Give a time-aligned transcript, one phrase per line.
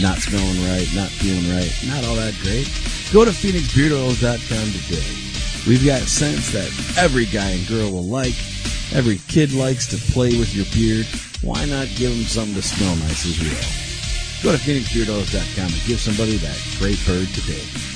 [0.00, 2.66] not smelling right, not feeling right, not all that great,
[3.12, 5.25] go to PhoenixBeardOils.com today.
[5.66, 8.36] We've got scents that every guy and girl will like.
[8.94, 11.06] Every kid likes to play with your beard.
[11.42, 14.52] Why not give them something to smell nice as well?
[14.52, 17.95] Go to PhoenixBeardOils.com and give somebody that great bird today.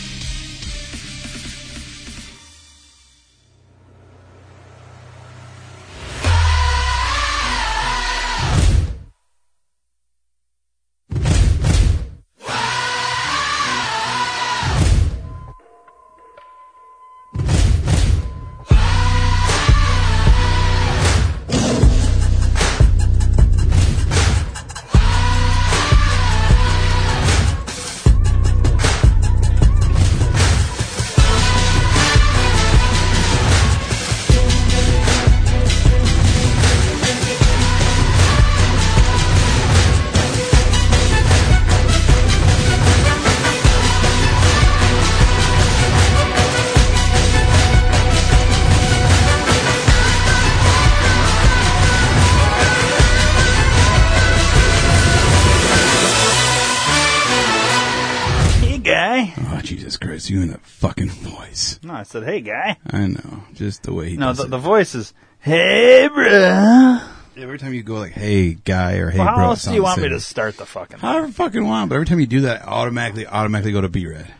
[62.00, 62.77] I said, hey guy.
[62.91, 64.50] I know, just the way he No, does the, it.
[64.50, 67.06] the voice is, hey bruh.
[67.37, 69.71] Every time you go like, "Hey, guy," or "Hey, Well, how bro," it else do
[69.71, 70.15] you sounds want me silly.
[70.16, 73.27] to start the fucking However fucking want, but every time you do that, I automatically,
[73.27, 74.34] automatically go to B red.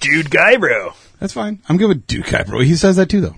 [0.00, 0.92] dude guy bro?
[1.20, 1.62] That's fine.
[1.68, 2.60] I'm good with Duke Guy, bro.
[2.60, 3.36] He says that too, though.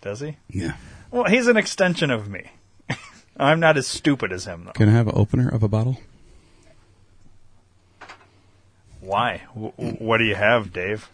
[0.00, 0.36] Does he?
[0.48, 0.74] Yeah.
[1.10, 2.50] Well, he's an extension of me.
[3.36, 4.72] I'm not as stupid as him though.
[4.72, 6.00] Can I have an opener of a bottle?
[9.00, 9.42] Why?
[9.54, 11.08] W- what do you have, Dave?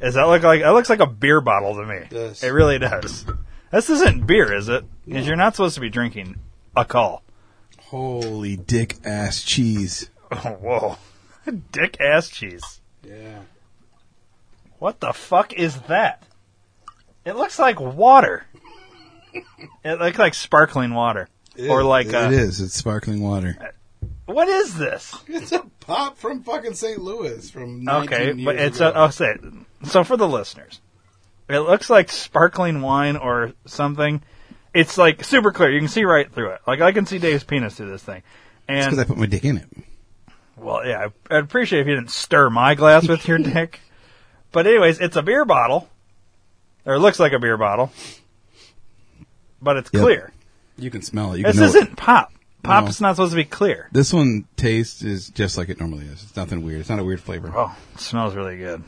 [0.00, 0.62] Does that look like?
[0.62, 1.96] It looks like a beer bottle to me.
[1.96, 2.42] It does.
[2.42, 3.26] It really does.
[3.70, 4.84] This isn't beer, is it?
[5.06, 6.36] Because you're not supposed to be drinking
[6.74, 7.22] a call.
[7.78, 10.10] Holy dick ass cheese.
[10.30, 10.98] Oh, whoa,
[11.72, 12.80] dick ass cheese.
[13.06, 13.40] Yeah.
[14.78, 16.24] What the fuck is that?
[17.24, 18.46] It looks like water.
[19.84, 21.28] it looks like sparkling water,
[21.68, 22.60] or like it uh, is.
[22.60, 23.74] It's sparkling water.
[24.26, 25.14] what is this?
[25.28, 26.98] It's a pop from fucking St.
[26.98, 29.40] Louis from Okay, but it's a, I'll say it.
[29.84, 30.80] So for the listeners,
[31.48, 34.22] it looks like sparkling wine or something.
[34.74, 35.70] It's like super clear.
[35.70, 36.60] You can see right through it.
[36.66, 38.22] Like I can see Dave's penis through this thing.
[38.68, 39.68] And because I put my dick in it.
[40.56, 43.80] well, yeah, I- I'd appreciate if you didn't stir my glass with your dick.
[44.52, 45.88] But anyways, it's a beer bottle,
[46.84, 47.90] or it looks like a beer bottle,
[49.62, 50.02] but it's Yep.
[50.02, 50.32] clear.
[50.76, 51.38] You can smell it.
[51.38, 51.96] You This can isn't It.
[51.96, 52.32] pop.
[52.62, 52.90] Pop No.
[52.90, 53.88] is not supposed to be clear.
[53.92, 56.22] This one tastes is just like it normally is.
[56.22, 56.80] It's nothing weird.
[56.80, 57.52] It's not a weird flavor.
[57.54, 58.82] Oh, it smells really good.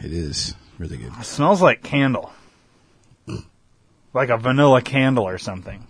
[0.00, 1.12] It is really good.
[1.18, 2.32] It smells like candle.
[4.14, 5.86] Like a vanilla candle or something.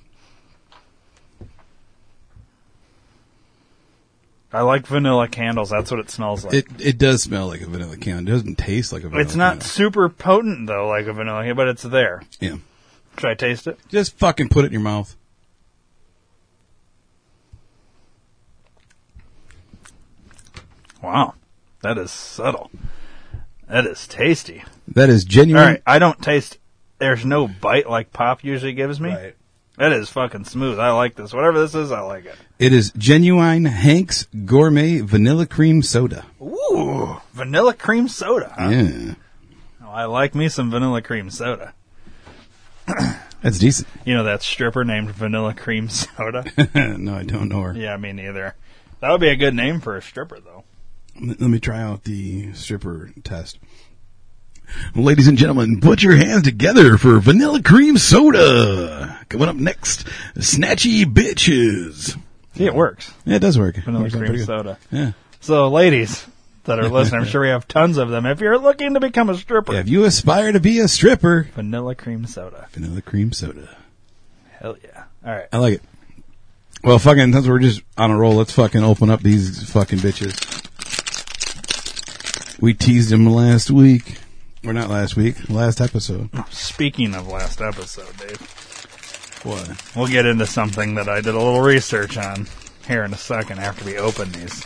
[4.52, 5.70] I like vanilla candles.
[5.70, 6.54] That's what it smells like.
[6.54, 8.34] It it does smell like a vanilla candle.
[8.34, 9.68] It doesn't taste like a vanilla it's not candle.
[9.68, 12.22] super potent though, like a vanilla, candle, but it's there.
[12.40, 12.56] Yeah.
[13.18, 13.78] Should I taste it?
[13.88, 15.16] Just fucking put it in your mouth.
[21.02, 21.34] Wow.
[21.82, 22.70] That is subtle.
[23.68, 24.64] That is tasty.
[24.88, 25.64] That is genuine.
[25.64, 25.82] right.
[25.86, 26.58] I don't taste,
[26.98, 29.10] there's no bite like Pop usually gives me.
[29.10, 29.34] Right.
[29.76, 30.80] That is fucking smooth.
[30.80, 31.32] I like this.
[31.32, 32.34] Whatever this is, I like it.
[32.58, 36.24] It is genuine Hank's Gourmet Vanilla Cream Soda.
[36.42, 37.18] Ooh.
[37.32, 38.52] Vanilla cream soda.
[38.58, 38.68] Huh?
[38.70, 39.14] Yeah.
[39.84, 41.72] Oh, I like me some vanilla cream soda.
[43.42, 43.86] That's decent.
[44.04, 46.44] You know that stripper named Vanilla Cream Soda?
[46.74, 47.72] no, I don't know her.
[47.74, 48.56] yeah, me neither.
[49.00, 50.57] That would be a good name for a stripper, though.
[51.20, 53.58] Let me try out the stripper test.
[54.94, 59.18] Ladies and gentlemen, put your hands together for Vanilla Cream Soda.
[59.28, 60.06] Coming up next,
[60.36, 62.18] Snatchy Bitches.
[62.54, 63.12] See, it works.
[63.24, 63.76] Yeah, it does work.
[63.76, 64.78] Vanilla Works cream soda.
[64.90, 65.12] Yeah.
[65.40, 66.26] So, ladies
[66.64, 68.26] that are listening, I'm sure we have tons of them.
[68.26, 69.74] If you're looking to become a stripper.
[69.74, 72.68] If you aspire to be a stripper, vanilla cream soda.
[72.72, 73.76] Vanilla Cream Soda.
[74.58, 75.04] Hell yeah.
[75.24, 75.46] All right.
[75.52, 75.82] I like it.
[76.82, 80.57] Well, fucking, since we're just on a roll, let's fucking open up these fucking bitches.
[82.60, 84.16] We teased him last week.
[84.66, 86.30] Or not last week, last episode.
[86.50, 88.40] Speaking of last episode, Dave,
[89.44, 89.70] What?
[89.94, 92.48] we'll get into something that I did a little research on
[92.86, 94.64] here in a second after we open these.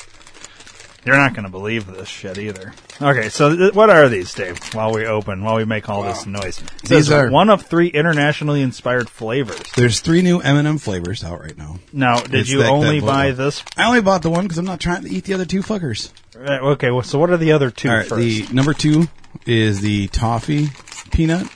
[1.05, 2.73] You're not going to believe this shit either.
[3.01, 4.59] Okay, so th- what are these, Dave?
[4.73, 8.63] While we open, while we make all this noise, These are- one of three internationally
[8.63, 9.61] inspired flavors.
[9.75, 11.81] There's three new M&M flavors out right now.
[11.93, 13.65] Now, did It's you that- that only buy this?
[13.77, 16.11] I only bought the one because I'm not trying to eat the other two fuckers.
[16.39, 18.21] Right, okay, well, so what are the other two All right, first?
[18.21, 19.09] the number two
[19.45, 20.69] is the toffee
[21.11, 21.49] peanut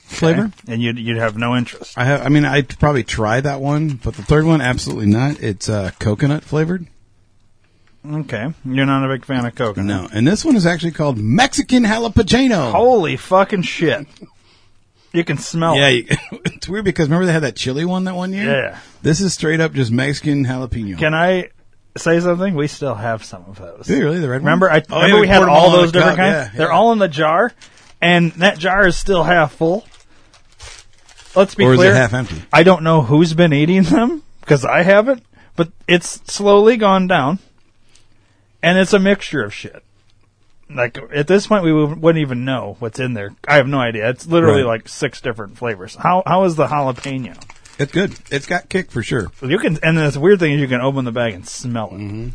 [0.00, 0.50] flavor.
[0.68, 1.96] And you'd you'd have no interest.
[1.96, 5.40] I have, I mean, I'd probably try that one, but the third one, absolutely not.
[5.40, 6.86] It's uh, coconut flavored.
[8.04, 9.86] Okay, you're not a big fan of coconut.
[9.86, 12.72] No, and this one is actually called Mexican jalapeno.
[12.72, 14.06] Holy fucking shit!
[15.12, 16.10] You can smell yeah, it.
[16.10, 16.16] you,
[16.46, 18.50] it's weird because remember they had that chili one that one year.
[18.50, 18.78] Yeah.
[19.02, 20.98] this is straight up just Mexican jalapeno.
[20.98, 21.50] Can I
[21.96, 22.54] say something?
[22.54, 23.86] We still have some of those.
[23.86, 24.84] Do you really the red Remember, I one?
[24.90, 26.24] Oh, remember yeah, we had poured all those different cup.
[26.24, 26.34] kinds.
[26.34, 26.58] Yeah, yeah.
[26.58, 27.52] They're all in the jar,
[28.00, 29.84] and that jar is still half full.
[31.34, 31.92] Let's be or is clear.
[31.92, 32.42] it half empty?
[32.52, 35.24] I don't know who's been eating them because I haven't,
[35.56, 37.38] but it's slowly gone down,
[38.62, 39.82] and it's a mixture of shit.
[40.70, 43.34] Like at this point, we wouldn't even know what's in there.
[43.46, 44.08] I have no idea.
[44.08, 44.80] It's literally Right.
[44.80, 45.94] like six different flavors.
[45.96, 47.36] How how is the jalapeno?
[47.78, 48.14] It's good.
[48.30, 49.30] It's got kick for sure.
[49.42, 51.94] You can, and the weird thing is you can open the bag and smell it.
[51.98, 52.28] Mm-hmm.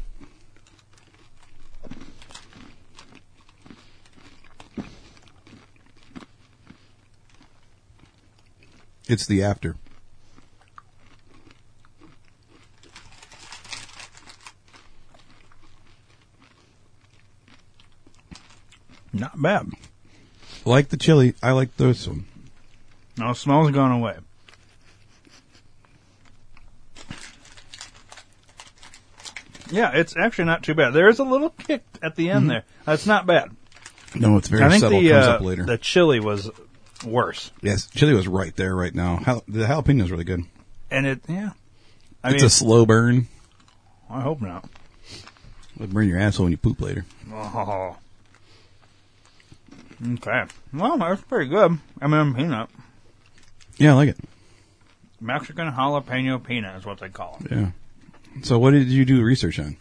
[9.07, 9.75] It's the after.
[19.19, 19.69] Not bad.
[20.65, 22.25] Like the chili, I like this one.
[23.17, 24.17] No, smell's gone away.
[29.69, 30.91] Yeah, it's actually not too bad.
[30.91, 32.63] There is a little kick at the end there.
[32.85, 33.51] That's not bad.
[34.15, 35.01] No, it's very I think subtle.
[35.01, 35.65] the Comes uh, up later.
[35.65, 36.49] the chili was
[37.05, 39.19] worse, yes, chili was right there, right now.
[39.23, 40.43] Jal- the jalapeno is really good.
[40.89, 41.51] and it yeah.
[42.23, 43.27] I it's mean, a slow burn.
[44.09, 44.67] I hope not.
[45.75, 47.05] It'll burn your asshole when you poop later.
[47.31, 47.97] Oh.
[50.05, 50.43] Okay.
[50.73, 51.79] Well, that's pretty good.
[52.01, 52.69] I mean, peanut.
[53.77, 54.17] Yeah, I like it.
[55.19, 57.51] Mexican jalapeno peanut is what they call it.
[57.51, 57.71] Yeah.
[58.43, 59.77] So, what did you do research on?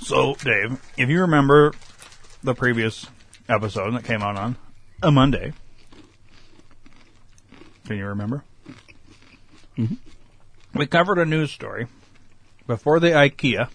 [0.00, 1.72] So, Dave, if you remember
[2.42, 3.06] the previous
[3.48, 4.56] episode that came out on
[5.02, 5.52] a Monday,
[7.86, 8.42] can you remember?
[9.78, 9.94] Mm-hmm.
[10.74, 11.86] We covered a news story
[12.66, 13.68] before the IKEA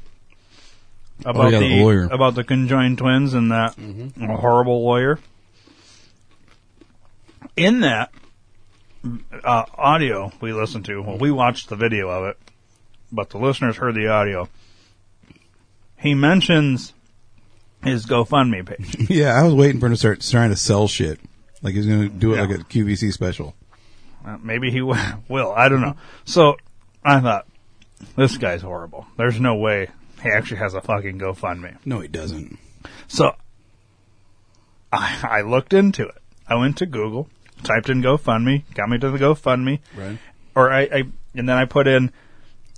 [1.25, 2.07] about Oh, yeah, the the, lawyer.
[2.11, 3.75] about the conjoined twins and that
[4.19, 5.19] horrible lawyer.
[7.57, 8.11] In that
[9.43, 12.37] uh, audio we listened to, well, we watched the video of it,
[13.11, 14.47] but the listeners heard the audio.
[15.97, 16.93] He mentions
[17.83, 19.09] his GoFundMe page.
[19.09, 21.19] yeah, I was waiting for him to start trying to sell shit.
[21.61, 22.41] Like he's going to do it Yeah.
[22.43, 23.55] like a QVC special.
[24.25, 25.51] Uh, maybe he will.
[25.51, 25.95] I don't know.
[26.25, 26.57] So
[27.03, 27.47] I thought,
[28.15, 29.05] this guy's horrible.
[29.17, 29.89] There's no way
[30.21, 31.77] he actually has a fucking GoFundMe.
[31.85, 32.57] No, he doesn't.
[33.07, 33.35] So
[34.91, 36.15] I, I looked into it.
[36.47, 37.29] I went to Google,
[37.63, 40.17] typed in GoFundMe, got me to the GoFundMe, Right.
[40.55, 42.11] or I, I and then I put in,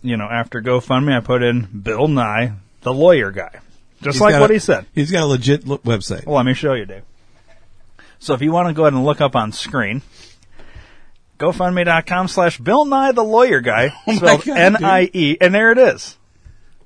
[0.03, 3.59] you know, after GoFundMe, I put in Bill Nye, the lawyer guy,
[4.01, 4.85] just He's like got what a- he said.
[4.93, 6.25] He's got a legit lo- website.
[6.25, 7.03] Well, let me show you, Dave.
[8.19, 10.01] So if you want to go ahead and look up on screen,
[11.39, 15.77] GoFundMe.com slash Bill Nye the Lawyer Guy, Oh my spelled God, N-I-E, and there it
[15.77, 16.17] is.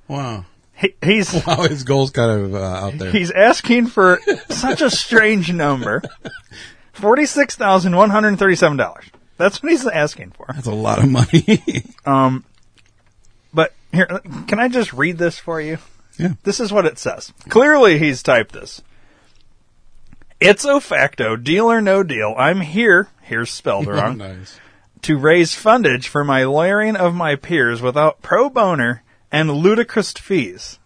[0.08, 0.46] Wow.
[0.76, 3.12] He, he's Wow, his goal's kind of uh, out there.
[3.12, 6.04] he's asking for such a strange number,
[6.94, 9.06] forty six thousand one hundred thirty seven dollars.
[9.38, 10.46] That's what he's asking for.
[10.54, 11.84] That's a lot of money.
[12.06, 12.46] Um,
[13.54, 14.08] but here,
[14.48, 15.78] can I just read this for you?
[16.18, 16.36] Yeah.
[16.44, 17.34] This is what it says.
[17.50, 18.82] Clearly, he's typed this.
[20.40, 22.34] It's a facto, deal or no deal.
[22.38, 24.58] I'm here, here's spelled wrong, nice.
[25.02, 30.80] to raise fundage for my lawyering of my peers without pro boner and ludicrous fees.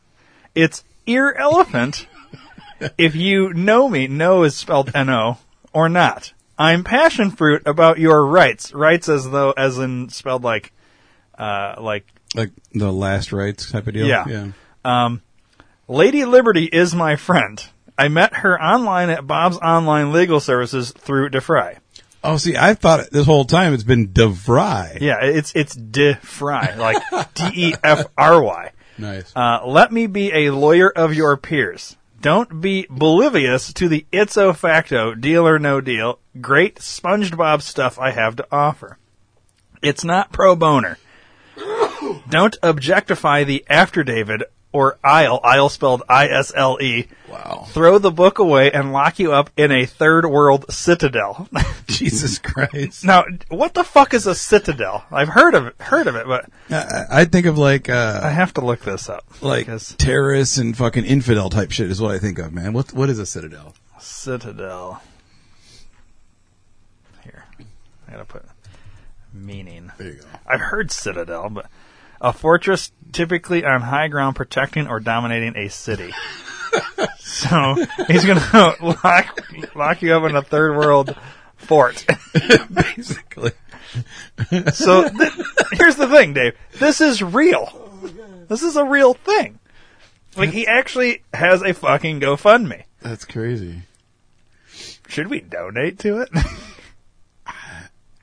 [0.55, 2.07] It's irrelevant
[2.97, 5.37] if you know me, no is spelled N-O,
[5.73, 6.33] or not.
[6.57, 8.73] I'm passion fruit about your rights.
[8.73, 10.71] Rights as though, as in spelled like,
[11.37, 12.05] uh, like
[12.35, 14.05] Like the last rights type of deal.
[14.05, 14.51] Yeah.
[14.85, 15.17] Yeah.
[15.87, 17.63] Lady Liberty is my friend.
[17.97, 21.77] I met her online at Bob's Online Legal Services through DeFry.
[22.23, 25.01] Oh, see, I thought this whole time it's been DeVry.
[25.01, 27.01] Yeah, it's it's DeFry, like
[27.33, 28.71] D E F R Y.
[28.97, 29.31] Nice.
[29.35, 31.97] Uh, let me be a lawyer of your peers.
[32.21, 36.19] Don't be bolivious to the ipso facto deal or no deal.
[36.39, 38.99] Great SpongeBob stuff I have to offer.
[39.81, 40.99] It's not pro boner.
[42.29, 47.07] Don't objectify the after David or Isle, Isle spelled I S L E.
[47.29, 47.65] wow.
[47.69, 51.49] Throw the book away and lock you up in a third world citadel.
[51.87, 53.03] Jesus Christ.
[53.03, 55.03] now, what the fuck is a citadel?
[55.11, 58.29] I've heard of it, heard of it, but I, I think of like, I uh,
[58.29, 59.25] have to look this up.
[59.41, 62.73] like because terrorists and fucking infidel type shit is what I think of, man.
[62.73, 63.73] What, what is a citadel?
[63.99, 65.01] citadel.
[67.23, 67.45] Here,
[68.07, 68.43] I gotta put
[69.33, 69.91] meaning.
[69.97, 70.25] There you go.
[70.47, 71.67] I've heard citadel, but
[72.21, 76.13] a fortress typically on high ground protecting or dominating a city.
[77.19, 77.75] so
[78.07, 81.15] he's gonna lock lock you up in a third world
[81.57, 82.05] fort.
[82.71, 83.51] Basically.
[84.71, 85.33] So th-
[85.73, 86.53] here's the thing, Dave.
[86.79, 87.89] This is real.
[88.47, 89.59] This is a real thing.
[90.37, 92.83] Like he actually has a fucking GoFundMe.
[93.01, 93.81] That's crazy.
[95.09, 96.29] Should we donate to it?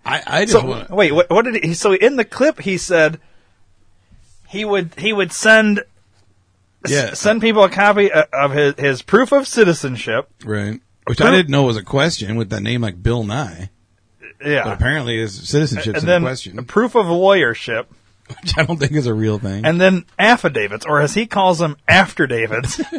[0.05, 1.75] I, I just So want wait, what, what did he?
[1.75, 3.21] So in the clip, he said
[4.49, 5.83] he would he would send
[6.87, 7.15] Yeah.
[7.15, 10.29] send people a copy of his his proof of citizenship.
[10.45, 10.81] right.
[11.07, 13.71] Which I didn't know was a question with that name like Bill Nye.
[14.21, 17.87] But Yeah, apparently his citizenship's and in then question, a proof of lawyership,
[18.43, 19.65] which I don't think is a real thing.
[19.65, 22.81] and then affidavits, or as he calls them, after Davids.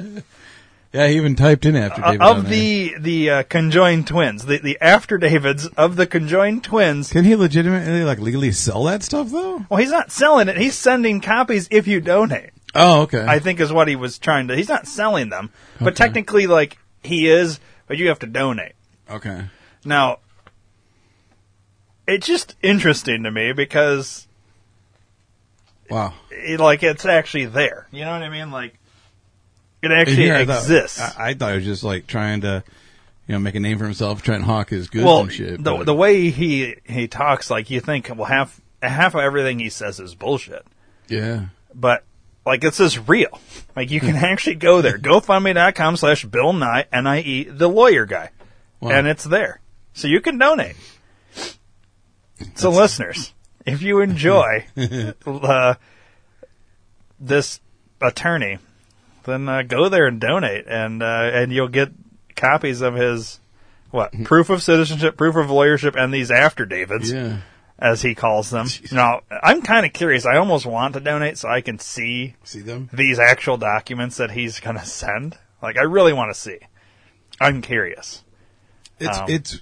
[0.93, 4.58] yeah, he even typed in after David Uh, of the the uh, conjoined twins, the
[4.60, 7.12] the after Davids of the conjoined twins.
[7.12, 9.65] Can he legitimately like legally sell that stuff though?
[9.69, 12.51] Well, he's not selling it; he's sending copies if you donate.
[12.75, 13.25] Oh, okay.
[13.27, 14.55] I think is what he was trying to.
[14.55, 18.74] He's not selling them, but technically, like he is, but you have to donate.
[19.10, 19.46] okay.
[19.86, 20.19] Now,
[22.08, 24.27] it's just interesting to me because,
[25.89, 26.13] Wow.
[26.31, 27.88] it, like, it's actually there.
[27.91, 28.51] You know what I mean?
[28.51, 28.78] Like,
[29.81, 31.00] it actually I thought- exists.
[31.00, 32.63] I, I thought he was just like trying to,
[33.27, 35.63] you know, make a name for himself, try and hawk his goods well, and shit.
[35.63, 39.59] the but- the way he he talks, like you think, well, half half of everything
[39.59, 40.65] he says is bullshit.
[41.07, 41.48] yeah.
[41.74, 42.03] but
[42.45, 43.39] like this is real.
[43.75, 44.98] Like you can actually go there.
[45.00, 48.31] GoFundMe.com slash Bill Nye, N-I-E, the lawyer guy.
[48.79, 48.91] Wow.
[48.91, 49.59] And it's there.
[49.93, 50.75] So you can donate.
[52.55, 53.33] So listeners,
[53.65, 54.65] if you enjoy
[55.27, 55.74] uh,
[57.19, 57.59] this
[58.01, 58.57] attorney,
[59.29, 61.89] then uh, go there and donate and uh, and you'll get
[62.36, 63.39] copies of his
[63.91, 67.38] what proof of citizenship, proof of lawyership, and these after Davids Yeah.
[67.79, 68.67] as he calls them.
[68.91, 70.25] Now, I'm kind of curious.
[70.25, 72.89] I almost want to donate so I can see See them?
[72.93, 75.38] these actual documents that he's going to send.
[75.62, 76.57] Like, I really want to see.
[77.41, 78.24] I'm curious.
[79.00, 79.59] It's Um, it's.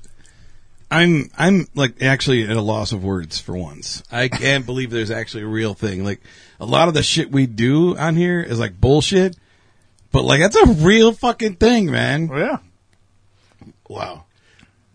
[0.90, 4.02] I'm I'm like actually at a loss of words for once.
[4.12, 6.04] I can't believe there's actually a real thing.
[6.06, 6.22] Like
[6.62, 9.36] a lot of the shit we do on here is like bullshit,
[10.18, 12.28] but like that's a real fucking thing, man.
[12.34, 12.58] Oh, yeah,
[13.88, 14.24] Wow.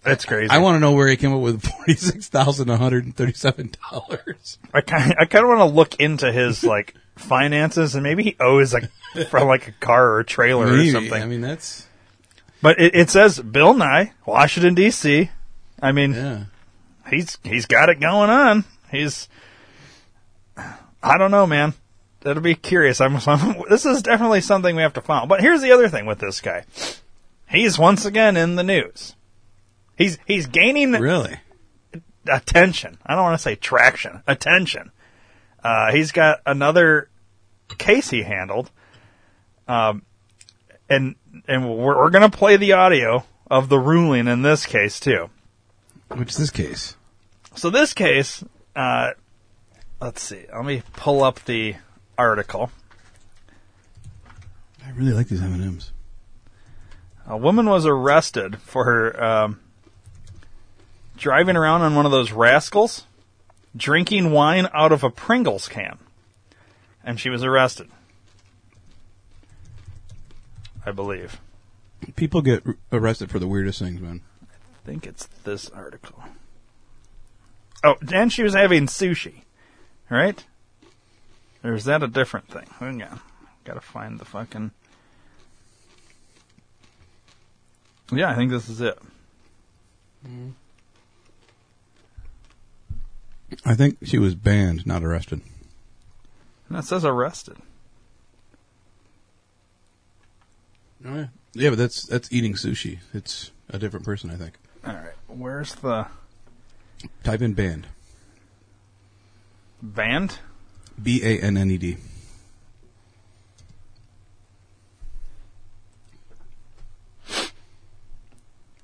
[0.03, 0.51] That's crazy.
[0.51, 3.15] I want to know where he came up with forty six thousand one hundred and
[3.15, 4.59] thirty seven dollars.
[4.75, 8.37] I kind I kind of want to look into his like finances and maybe he
[8.41, 8.91] owes like
[9.29, 11.23] for like a car or a trailer or something.
[11.23, 11.87] I mean that's
[12.61, 15.31] but it, it says Bill Nye, Washington D.C.
[15.81, 16.45] I mean, yeah.
[17.09, 18.65] he's he's got it going on.
[18.91, 19.29] He's
[20.57, 21.75] I don't know, man.
[22.23, 23.01] That'll be curious.
[23.01, 25.27] I'm, I'm this is definitely something we have to follow.
[25.27, 26.65] But here's the other thing with this guy.
[27.49, 29.15] He's once again in the news.
[29.97, 31.37] He's he's gaining Really?
[32.27, 32.99] attention.
[33.05, 34.23] I don't want to say traction.
[34.27, 34.91] Attention.
[35.63, 37.09] Uh, he's got another
[37.79, 38.71] case he handled.
[39.69, 40.03] Um,
[40.89, 41.15] and
[41.47, 45.31] and we're, we're going to play the audio of the ruling in this case too.
[46.09, 46.97] Which is this case?
[47.55, 48.43] So this case,
[48.75, 49.11] uh,
[50.01, 50.47] let's see.
[50.53, 51.77] Let me pull up the
[52.23, 52.71] article.
[54.85, 55.93] I really like these M and M's.
[57.27, 59.61] A woman was arrested for her um,
[61.17, 63.07] driving around on one of those rascals,
[63.77, 65.99] drinking wine out of a Pringles can,
[67.05, 67.89] and she was arrested.
[70.87, 71.41] I believe.
[72.17, 74.21] People get arrested for the weirdest things, man.
[74.43, 76.23] I think it's this article.
[77.85, 79.43] Oh, and she was having sushi,
[80.09, 80.45] right?
[81.65, 82.67] Or is that a different thing?
[82.79, 83.21] Hang on.
[83.65, 84.73] Gotta find the fucking.
[88.11, 88.99] Yeah, I think this is it.
[90.27, 90.51] Mm-hmm.
[93.65, 95.41] I think she was banned, not arrested.
[96.69, 97.57] And it says arrested.
[101.05, 102.99] Oh yeah, yeah, but that's that's eating sushi.
[103.13, 104.55] It's a different person, I think.
[104.87, 106.07] All right, where's the
[107.25, 107.89] Type in banned.
[109.83, 110.39] band?
[111.01, 111.97] B A N N E D.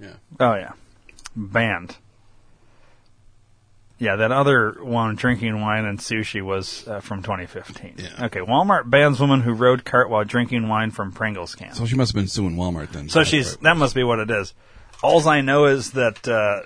[0.00, 0.14] Yeah.
[0.38, 0.72] Oh yeah,
[1.34, 1.96] banned.
[4.00, 7.94] Yeah, that other one, drinking wine and sushi, was uh, from 2015.
[7.98, 8.26] Yeah.
[8.26, 11.72] Okay, Walmart bans woman who rode cart while drinking wine from Pringles can.
[11.74, 13.08] So she must have been suing Walmart then.
[13.08, 13.62] So That's she's right.
[13.62, 14.54] that must be what it is.
[15.02, 16.60] Alls I know is that uh,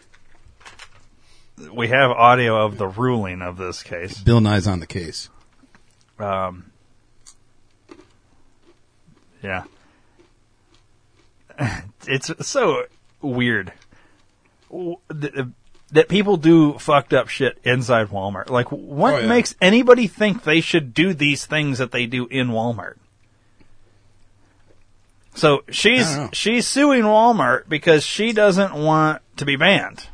[1.73, 4.19] we have audio of the ruling of this case.
[4.19, 5.31] Bill Nye's on the case.
[6.23, 6.71] Um,
[9.43, 9.65] yeah,
[12.07, 12.85] it's so
[13.21, 13.73] weird
[15.91, 18.49] that people do fucked up shit inside Walmart.
[18.49, 19.27] Like, what Oh, yeah.
[19.27, 22.95] makes anybody think they should do these things that they do in Walmart?
[25.35, 26.31] So she's I don't know.
[26.33, 30.07] she's suing Walmart because she doesn't want to be banned.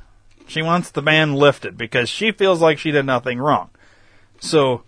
[0.46, 3.70] She wants the ban lifted because she feels like she did nothing wrong.
[4.40, 4.82] So,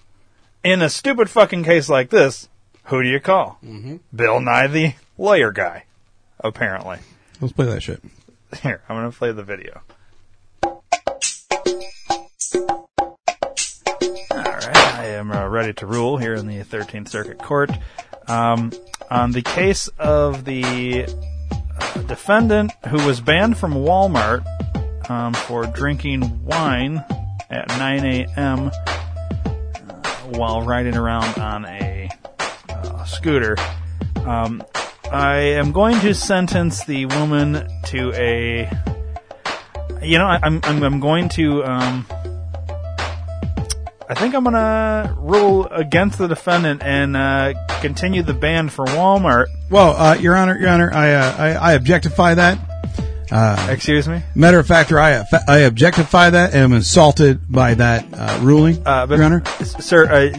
[0.62, 2.48] in a stupid fucking case like this,
[2.84, 3.58] who do you call?
[3.64, 3.96] Mm-hmm.
[4.14, 5.84] Bill Nye, the lawyer guy,
[6.40, 6.98] apparently.
[7.40, 8.02] Let's play that shit.
[8.62, 9.80] Here, I'm going to play the video.
[10.62, 10.82] All
[14.30, 17.70] right, I am uh, ready to rule here in the 13th Circuit Court
[18.26, 18.72] um,
[19.10, 21.06] on the case of the
[21.80, 24.44] uh, defendant who was banned from Walmart
[25.08, 27.04] um, for drinking wine
[27.50, 28.70] at 9 a.m.
[30.30, 32.08] While riding around on a
[32.68, 33.56] uh, scooter.
[34.16, 34.62] Um,
[35.10, 38.70] I am going to sentence the woman to a.
[40.02, 41.64] You know, I, I'm, I'm I'm going to.
[41.64, 42.06] Um,
[44.08, 49.46] I think I'm gonna rule against the defendant and uh, continue the ban for Walmart.
[49.70, 52.58] Well, uh, Your Honor, Your Honor, I, uh, I I objectify that.
[53.32, 54.22] Excuse me.
[54.34, 59.06] Matter of fact, I I objectify that and am insulted by that uh, ruling, Uh,
[59.06, 59.42] but, Your Honor.
[59.64, 60.38] sir, uh,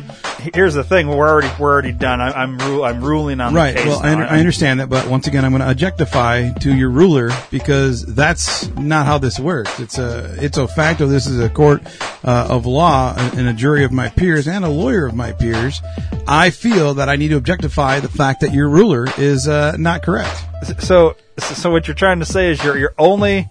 [0.53, 2.19] here's the thing: we're already we're already done.
[2.21, 3.75] I, I'm ru- I'm ruling on Right.
[3.75, 3.87] the case.
[3.87, 7.29] Well, I, I understand that, but once again, I'm going to objectify to your ruler
[7.49, 9.79] because that's not how this works.
[9.79, 11.07] It's a it's a facto.
[11.07, 11.81] This is a court
[12.23, 15.81] uh, of law and a jury of my peers and a lawyer of my peers.
[16.27, 20.03] I feel that I need to objectify the fact that your ruler is uh, not
[20.03, 20.45] correct.
[20.79, 23.49] So, so what you're trying to say is you're you're only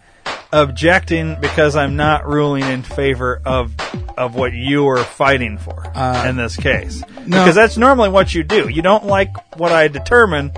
[0.53, 3.75] objecting because I'm not ruling in favor of
[4.19, 5.85] of what you are fighting for
[6.27, 7.03] in this case.
[7.03, 7.39] Uh, no.
[7.39, 8.69] Because that's normally what you do.
[8.69, 10.53] You don't like what I determine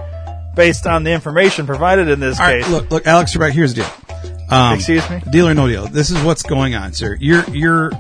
[0.55, 2.71] based on the information provided in this All right, case.
[2.71, 3.91] look, look, Alex right here's the deal.
[4.51, 5.21] Um, Excuse me?
[5.31, 5.87] Deal or no deal.
[5.87, 7.17] This is what's going on, sir.
[7.21, 7.91] You're you're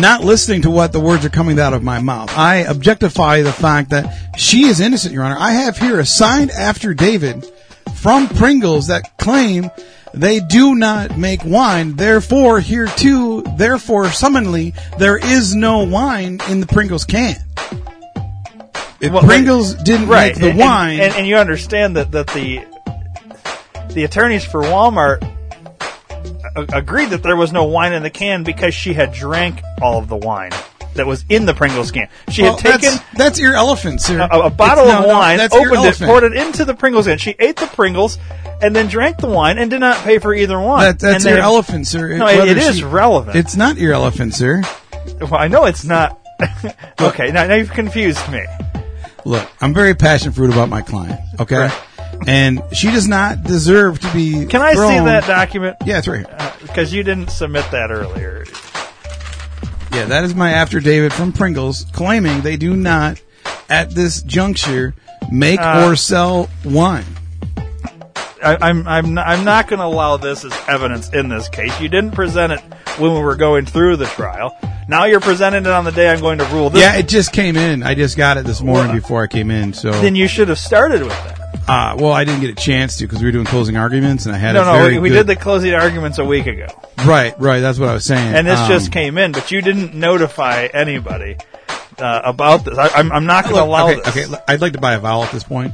[0.00, 2.36] not listening to what the words are coming out of my mouth.
[2.36, 5.36] I objectify the fact that she is innocent, Your Honor.
[5.38, 7.48] I have here a signed affidavit
[7.94, 9.70] from Pringles that claim
[10.14, 11.96] they do not make wine.
[11.96, 17.36] Therefore, here too, therefore, summonly, there is no wine in the Pringles can.
[19.00, 20.32] If Well, Pringles didn't right.
[20.34, 22.64] make the and, wine, and, and you understand that that the
[23.92, 25.22] the attorneys for Walmart
[26.56, 29.98] a- agreed that there was no wine in the can because she had drank all
[29.98, 30.52] of the wine
[30.94, 32.08] that was in the Pringles can.
[32.30, 34.20] She well, had taken that's, that's elephant, sir.
[34.20, 37.06] a, a bottle It's- of no, no, wine, opened it, poured it into the Pringles
[37.06, 37.18] can.
[37.18, 38.18] She ate the Pringles
[38.64, 40.80] and then drank the wine and did not pay for either one.
[40.80, 42.16] That, that's And irrelevant, sir.
[42.16, 43.36] No, it- Whether it is relevant.
[43.36, 44.62] It's not your irrelevant, sir.
[45.20, 46.18] Well, I know it's not.
[47.00, 48.44] okay, now, now you've confused me.
[49.24, 51.20] Look, I'm very passionate fruit about my client.
[51.40, 52.28] Okay, Right.
[52.28, 54.44] and she does not deserve to be.
[54.46, 55.76] Can I see that document?
[55.84, 56.52] Yeah, it's right here.
[56.62, 58.44] Because you didn't submit that earlier.
[59.92, 63.20] Yeah, that is my after David from Pringles claiming they do not,
[63.70, 64.94] at this juncture,
[65.30, 67.04] make Uh, or sell wine.
[68.44, 71.78] I, I'm I'm not, I'm not going to allow this as evidence in this case.
[71.80, 72.60] You didn't present it
[72.98, 74.56] when we were going through the trial.
[74.88, 76.82] Now you're presenting it on the day I'm going to rule this.
[76.82, 77.82] Yeah, it just came in.
[77.82, 79.72] I just got it this morning Well, before I came in.
[79.72, 81.40] So, then you should have started with that.
[81.68, 84.34] uh, well, I didn't get a chance to because we were doing closing arguments, and
[84.34, 86.66] I had No, no, we, we good- did the closing arguments a week ago,
[87.06, 87.60] right, right.
[87.60, 88.34] That's what I was saying.
[88.34, 91.36] and this Um, just came in, but you didn't notify anybody
[91.98, 92.76] uh, about this.
[92.76, 94.26] I, I'm, I'm not going to allow okay, this.
[94.34, 95.72] okay, I'd like to buy a vowel at this point.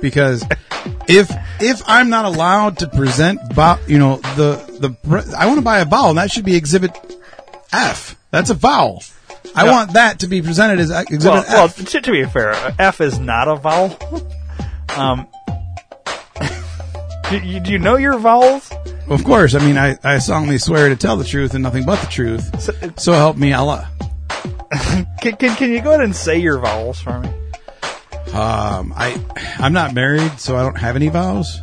[0.00, 0.44] because
[1.08, 5.64] if if I'm not allowed to present, vo- you know, the the I want to
[5.64, 6.92] buy a vowel, and that should be Exhibit
[7.72, 8.16] F.
[8.30, 9.02] That's a vowel.
[9.54, 11.76] I want that to be presented as Exhibit Well, well F.
[11.76, 13.96] to, to be fair, F is not a vowel.
[14.96, 15.26] um,
[17.30, 18.70] do, you, do you know your vowels?
[19.08, 21.98] of course, I mean, I, I solemnly swear to tell the truth and nothing but
[22.00, 22.60] the truth.
[22.60, 23.88] So, So help me Allah.
[25.22, 27.30] can, can, can you go ahead and say your vowels for me?
[28.34, 29.20] Um, I
[29.58, 31.60] I'm not married, so I don't have any vows.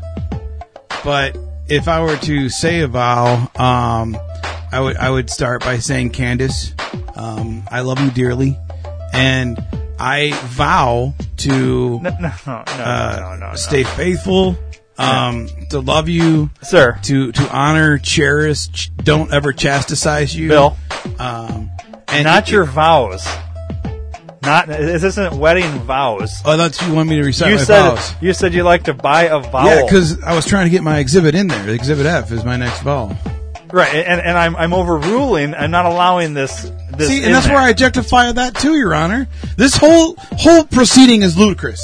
[1.04, 4.18] But if I were to say a vow, um,
[4.72, 6.74] I would I would start by saying, Candace,
[7.16, 8.58] um, I love you dearly,
[9.14, 9.64] and
[10.00, 14.58] I vow to No, no, no, no, uh, stay faithful,
[14.98, 20.78] um, to love you, Sir, to to honor, cherish, ch- don't ever chastise you, Bill,
[21.20, 21.70] Um,
[22.08, 23.26] and not your vows.
[24.46, 26.42] Not this isn't wedding vows.
[26.46, 28.14] Oh, that's you want me to recite You my said vows.
[28.22, 29.66] you said you like to buy a vowel.
[29.68, 31.70] Yeah, because I was trying to get my exhibit in there.
[31.70, 33.16] Exhibit F is my next vowel.
[33.72, 35.54] right, and, and I'm I'm overruling.
[35.56, 36.70] I'm not allowing this.
[36.98, 37.56] this See, and that's there.
[37.56, 39.28] where I objectify that too, Your Honor.
[39.58, 41.84] This whole whole proceeding is ludicrous.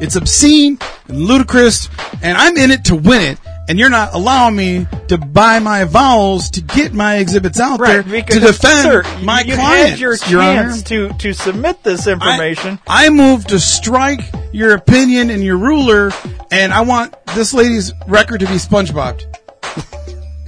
[0.00, 1.90] It's obscene and ludicrous,
[2.22, 3.38] and I'm in it to win it.
[3.70, 8.04] And you're not allowing me to buy my vowels to get my exhibits out right
[8.04, 9.90] there because to defend sir, my you clients.
[9.90, 10.62] had your Your Honor.
[10.64, 12.80] chance to to submit this I- information.
[12.88, 16.10] I, move to strike your opinion and your ruler,
[16.50, 19.22] and I want this lady's record to be SpongeBobbed.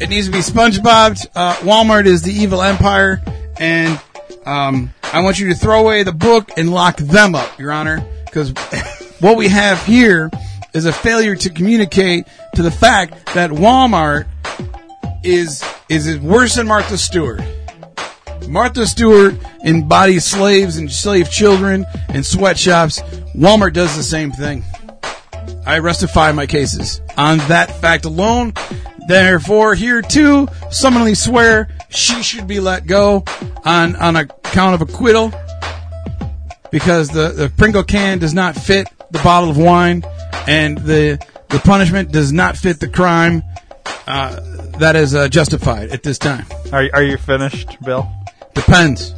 [0.00, 1.28] it needs to be SpongeBobbed.
[1.36, 3.22] Uh, Walmart is the evil empire,
[3.60, 4.00] and
[4.46, 8.04] um, I want you to throw away the book and lock them up, Your Honor,
[8.24, 8.50] because
[9.20, 10.28] what we have here
[10.74, 14.26] is a failure to communicate to the fact that Walmart
[15.22, 17.40] is is worse than Martha Stewart.
[18.48, 23.00] Martha Stewart embodies slaves and slave children in sweatshops.
[23.36, 24.64] Walmart does the same thing.
[25.64, 28.52] I restify my cases on that fact alone.
[29.06, 33.24] Therefore, here too, solemnly swear she should be let go
[33.64, 35.32] on on account of acquittal
[36.70, 40.02] because the, the Pringle can does not fit the bottle of wine,
[40.48, 43.42] and the the punishment does not fit the crime
[44.06, 44.40] uh,
[44.78, 46.46] that is uh, justified at this time.
[46.72, 48.10] Are are you finished, Bill?
[48.54, 49.14] Depends.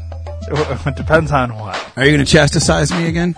[0.47, 3.35] It depends on what, Are you going to chastise me again?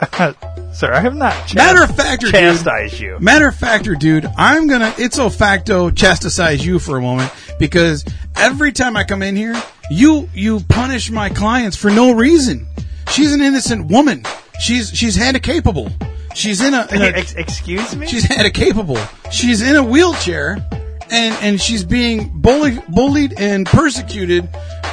[0.72, 0.92] sir.
[0.92, 2.30] I have not chast- Matter of fact, dude.
[2.30, 3.18] chastised you.
[3.20, 8.04] Matter of fact, dude, I'm gonna ipso facto chastise you for a moment because
[8.36, 12.66] every time I come in here, you you punish my clients for no reason.
[13.10, 14.22] She's an innocent woman.
[14.58, 15.92] She's she's handicapable.
[16.34, 18.06] She's in a, in a excuse me.
[18.06, 18.98] she's handicapable.
[19.32, 20.58] She's in a wheelchair,
[21.10, 24.48] and and she's being bullied bullied and persecuted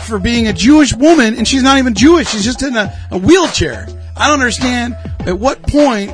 [0.05, 2.29] for being a Jewish woman, and she's not even Jewish.
[2.29, 3.87] She's just in a, a wheelchair.
[4.15, 6.13] I don't understand at what point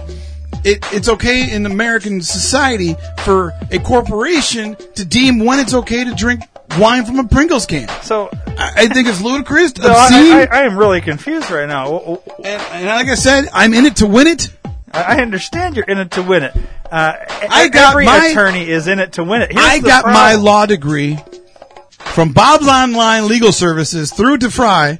[0.63, 6.13] it, it's okay in American society for a corporation to deem when it's okay to
[6.13, 6.41] drink
[6.79, 7.87] wine from a Pringles can.
[8.01, 12.21] so, I, I think it's ludicrous, so I, I, I am really confused right now.
[12.37, 14.49] And, and like I said, I'm in it to win it.
[14.93, 16.55] I understand you're in it to win it.
[16.91, 17.13] Uh,
[17.49, 19.51] I got every my- attorney is in it to win it.
[19.53, 21.17] Here's I got my law degree
[21.97, 24.99] from Bob's Online Legal Services through DeFry,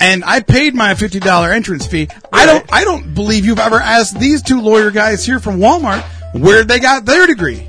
[0.00, 2.08] and I paid my fifty dollar entrance fee.
[2.32, 6.02] I don't I don't believe you've ever asked these two lawyer guys here from Walmart
[6.40, 7.66] where they got their degree.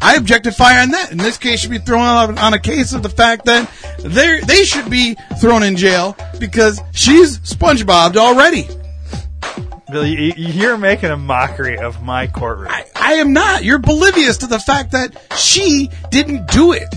[0.00, 1.12] I objectify on that.
[1.12, 4.40] In this case, should be thrown on, on a case of the fact that they
[4.40, 8.68] they should be thrown in jail because she's SpongeBobbed already.
[9.92, 12.68] You're making a mockery of my courtroom.
[12.70, 13.64] I, I am not.
[13.64, 16.94] You're oblivious to the fact that she didn't do it.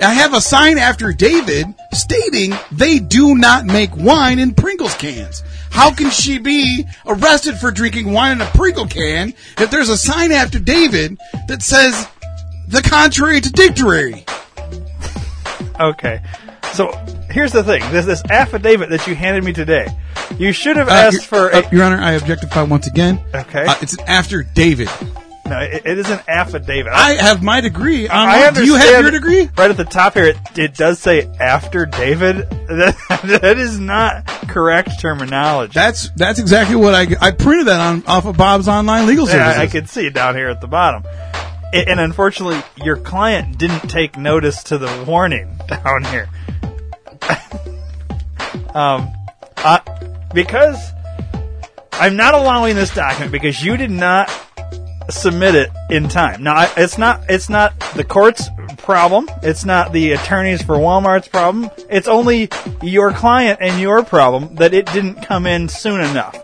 [0.00, 5.42] I have a sign after David stating they do not make wine in Pringles cans.
[5.70, 9.98] How can she be arrested for drinking wine in a Pringle can if there's a
[9.98, 12.08] sign after David that says
[12.70, 14.24] the contrary to dictionary?
[15.78, 16.20] Okay.
[16.72, 16.92] So
[17.30, 19.86] here's the thing: this this affidavit that you handed me today,
[20.38, 21.54] you should have Uh, asked Your- for.
[21.54, 23.20] uh, Your Honor, I objectify once again.
[23.34, 23.64] Okay.
[23.64, 24.88] Uh, it's an after David.
[25.46, 26.92] no, it, it is an affidavit.
[26.92, 28.08] I have my degree.
[28.08, 29.48] I Do you have your degree?
[29.58, 32.46] Right at the top here, it, it does say after David.
[32.70, 32.94] That,
[33.42, 35.72] that is not correct terminology.
[35.74, 39.54] That's that's exactly what I I printed that on off of Bob's online legal Yeah.
[39.58, 41.02] I, I could see it down here at the bottom.
[41.72, 46.28] And unfortunately, your client didn't take notice to the warning down here.
[48.74, 49.12] um,
[49.58, 49.78] uh,
[50.34, 50.78] because
[51.92, 54.30] I'm not allowing this document because you did not
[55.10, 56.42] submit it in time.
[56.42, 59.28] Now, I- it's not it's not the court's problem.
[59.42, 61.70] It's not the attorneys for Walmart's problem.
[61.88, 62.48] It's only
[62.82, 66.36] your client and your problem that it didn't come in soon enough.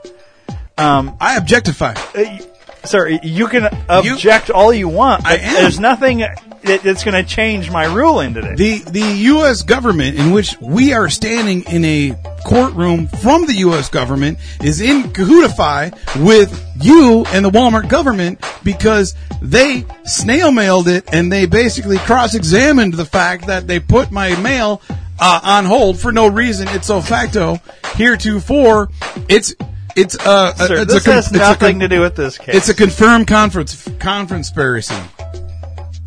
[0.79, 1.95] Um, I objectify.
[2.15, 2.39] uh,
[2.87, 7.70] Sir, you can object all you want, but there's nothing that, that's going to change
[7.70, 8.55] my ruling today.
[8.55, 9.62] The the U.S.
[9.62, 12.14] government, in which we are standing in a
[12.46, 13.88] courtroom from the U.S.
[13.88, 15.90] government, is in cahootify
[16.25, 22.35] with you and the Walmart government because they snail mailed it and they basically cross
[22.35, 24.83] examined the fact that they put my mail
[25.18, 26.68] uh, on hold for no reason.
[26.70, 27.59] It's so facto.
[27.94, 28.90] Heretofore,
[29.29, 29.55] it's
[29.97, 32.55] it's uh Sir, it's this con- has it's a nothing to do with this case.
[32.55, 34.95] It's a confirmed conference conference conspiracy.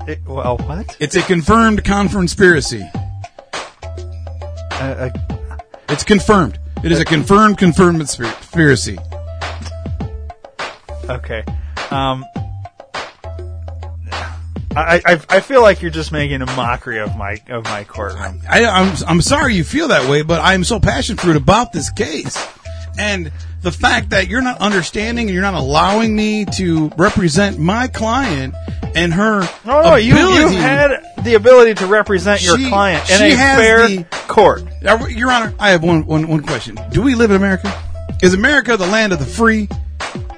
[0.07, 0.95] It- well, what?
[0.99, 2.83] It's a confirmed conspiracy.
[4.71, 5.09] Uh, uh,
[5.89, 6.57] It's confirmed.
[6.83, 8.97] It is a confirmed, confirmed conspiracy.
[11.09, 11.43] okay.
[11.91, 12.23] Um,
[14.75, 18.41] I, I I feel like you're just making a mockery of my of my courtroom.
[18.49, 21.89] I, I'm, I'm sorry you feel that way, but I'm so passion fruit about this
[21.89, 22.37] case.
[22.97, 27.87] And the fact that you're not understanding and you're not allowing me to represent my
[27.87, 28.55] client
[28.95, 30.91] and her No, no, you you had
[31.23, 34.63] the ability to represent your She- client in she a has fair the- court.
[35.09, 36.77] Your Honor, I have one, one, one question.
[36.91, 37.71] Do we live in America?
[38.23, 39.67] Is America the land of the free?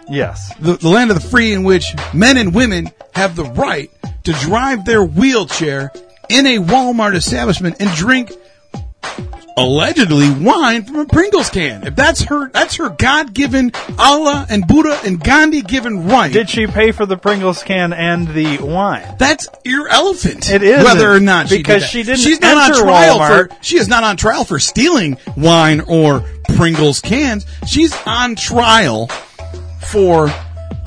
[0.10, 0.54] Yes.
[0.60, 3.90] the, the land of the free in which men and women have the right
[4.24, 5.92] to drive their wheelchair
[6.30, 8.32] in a Walmart establishment and drink
[9.58, 11.86] allegedly wine from a Pringles can.
[11.86, 16.32] If that's her, that's her God-given Allah and Buddha and Gandhi given right.
[16.32, 19.16] Did she pay for the Pringles can and the wine?
[19.20, 20.50] that's irrelevant.
[20.50, 21.90] It isn't, whether or not she because did that.
[21.90, 23.50] she didn't She's not on trial Walmart.
[23.50, 23.58] for.
[23.64, 26.24] She is not on trial for stealing wine or
[26.56, 27.46] Pringles cans.
[27.68, 29.08] She's on trial
[29.90, 30.34] for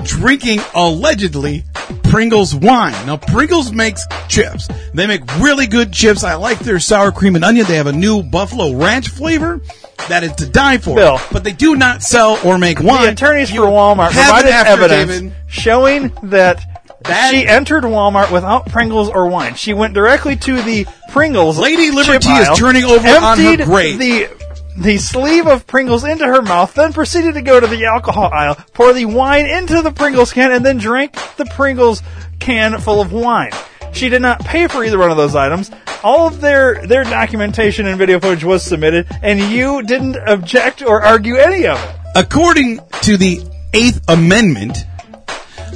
[0.05, 1.65] drinking allegedly
[2.05, 2.93] Pringles wine.
[3.07, 4.69] Now Pringles makes chips.
[4.95, 6.23] They make really good chips.
[6.23, 7.67] I like their sour cream and onion.
[7.67, 9.61] They have a new buffalo ranch flavor
[10.09, 10.95] that is to die for.
[10.95, 11.19] Bill.
[11.33, 13.03] But they do not sell or make wine.
[13.07, 16.63] The attorneys You for Walmart provided evidence showing that,
[17.05, 19.55] That- she entered Walmart without Pringles or wine.
[19.57, 21.59] She went directly to the Pringles.
[21.59, 23.99] Lady Liberty is aisle, turning over on her grate.
[23.99, 24.29] The
[24.77, 28.57] the sleeve of Pringles into her mouth, then proceeded to go to the alcohol aisle,
[28.73, 32.03] pour the wine into the Pringles can, and then drank the Pringles
[32.41, 33.53] can full of wine.
[33.93, 35.71] She did not pay for either one of those items.
[36.03, 41.03] All of their their documentation and video footage was submitted, and you didn't object or
[41.03, 41.97] argue any of it.
[42.17, 43.41] According to the
[43.73, 44.79] Eighth Amendment,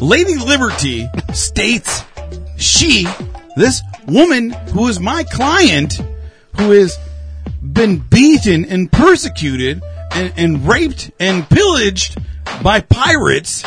[0.00, 2.04] Lady Liberty states
[2.56, 3.06] she,
[3.56, 5.94] this woman who is my client,
[6.56, 6.98] who has
[7.72, 12.18] been beaten and persecuted and, and raped and pillaged
[12.62, 13.62] by pirates,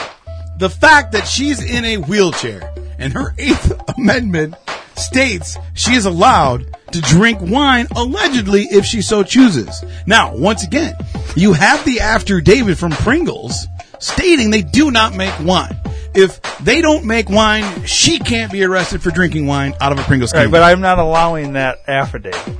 [0.57, 4.55] the fact that she's in a wheelchair and her Eighth Amendment
[4.95, 9.83] states she is allowed to drink wine allegedly if she so chooses.
[10.05, 10.95] Now, once again,
[11.35, 13.67] you have the affidavit from Pringles
[13.99, 15.77] stating they do not make wine.
[16.13, 20.03] If they don't make wine, she can't be arrested for drinking wine out of a
[20.03, 20.41] Pringles can.
[20.43, 22.57] Right, but I'm not allowing that affidavit.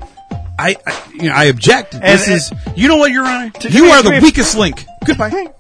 [0.61, 1.93] I, I, you know, I object.
[1.95, 3.49] And- this is, you know what, Your Honor?
[3.49, 4.85] To- You are the weakest link.
[5.05, 5.47] Goodbye.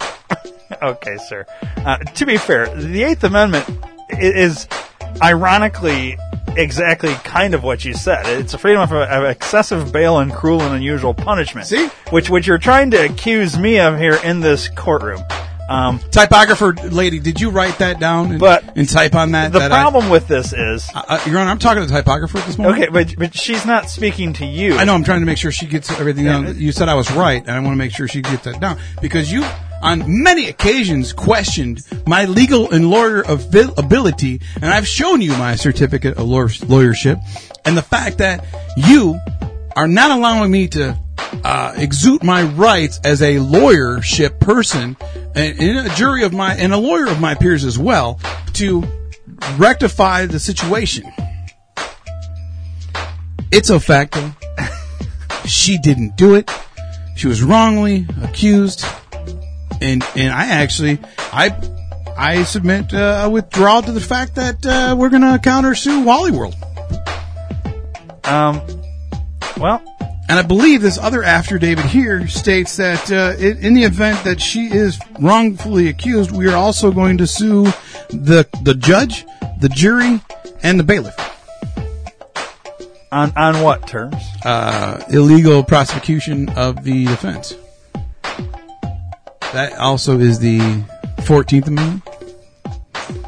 [0.81, 1.45] Okay, sir.
[1.77, 3.67] Uh, to be fair, the Eighth Amendment
[4.09, 4.67] is
[5.21, 6.17] ironically
[6.55, 8.25] exactly kind of what you said.
[8.39, 11.67] It's a freedom of, of excessive bail and cruel and unusual punishment.
[11.67, 11.87] See?
[12.09, 15.21] Which, which you're trying to accuse me of here in this courtroom.
[15.71, 19.51] Um, Typographer lady, did you write that down and, But and type on that?
[19.53, 22.37] the that I- problem with this is, uh, Your Honor, I'm talking to the typographer
[22.39, 22.83] at this moment.
[22.83, 24.75] okay, but, but she's not speaking to you.
[24.77, 26.57] I know I'm trying to make sure she gets everything down.
[26.59, 28.77] You said I was right, and I want to make sure she gets that down
[29.01, 29.45] because you,
[29.81, 35.55] on many occasions, questioned my legal and lawyer abil- ability, and I've shown you my
[35.55, 37.19] certificate of lawyership,
[37.65, 39.19] and the fact that you
[39.75, 40.97] are not allowing me to
[41.43, 44.97] uh, exude my rights as a lawyership person,
[45.35, 48.19] and, a jury of my and a lawyer of my peers as well,
[48.53, 48.83] to
[49.57, 51.11] rectify the situation.
[53.51, 54.13] It's a fact.
[54.13, 54.31] though.
[55.45, 56.49] she didn't do it.
[57.15, 58.85] She was wrongly accused,
[59.81, 60.99] and and I actually
[61.33, 61.55] I
[62.17, 66.31] I submit uh, a withdrawal to the fact that uh, we're going to countersue Wally
[66.31, 66.55] World,
[68.23, 68.61] Um,
[69.57, 69.81] well,
[70.31, 74.39] and I believe this other affidavit here states that uh, in, in the event that
[74.39, 77.65] she is wrongfully accused, we are also going to sue
[78.11, 79.25] the the judge,
[79.59, 80.21] the jury,
[80.63, 81.13] and the bailiff.
[83.11, 84.15] on, on what terms?
[84.45, 87.53] uh, illegal prosecution of the defense.
[89.51, 90.61] That also is the
[91.25, 92.07] Fourteenth Amendment.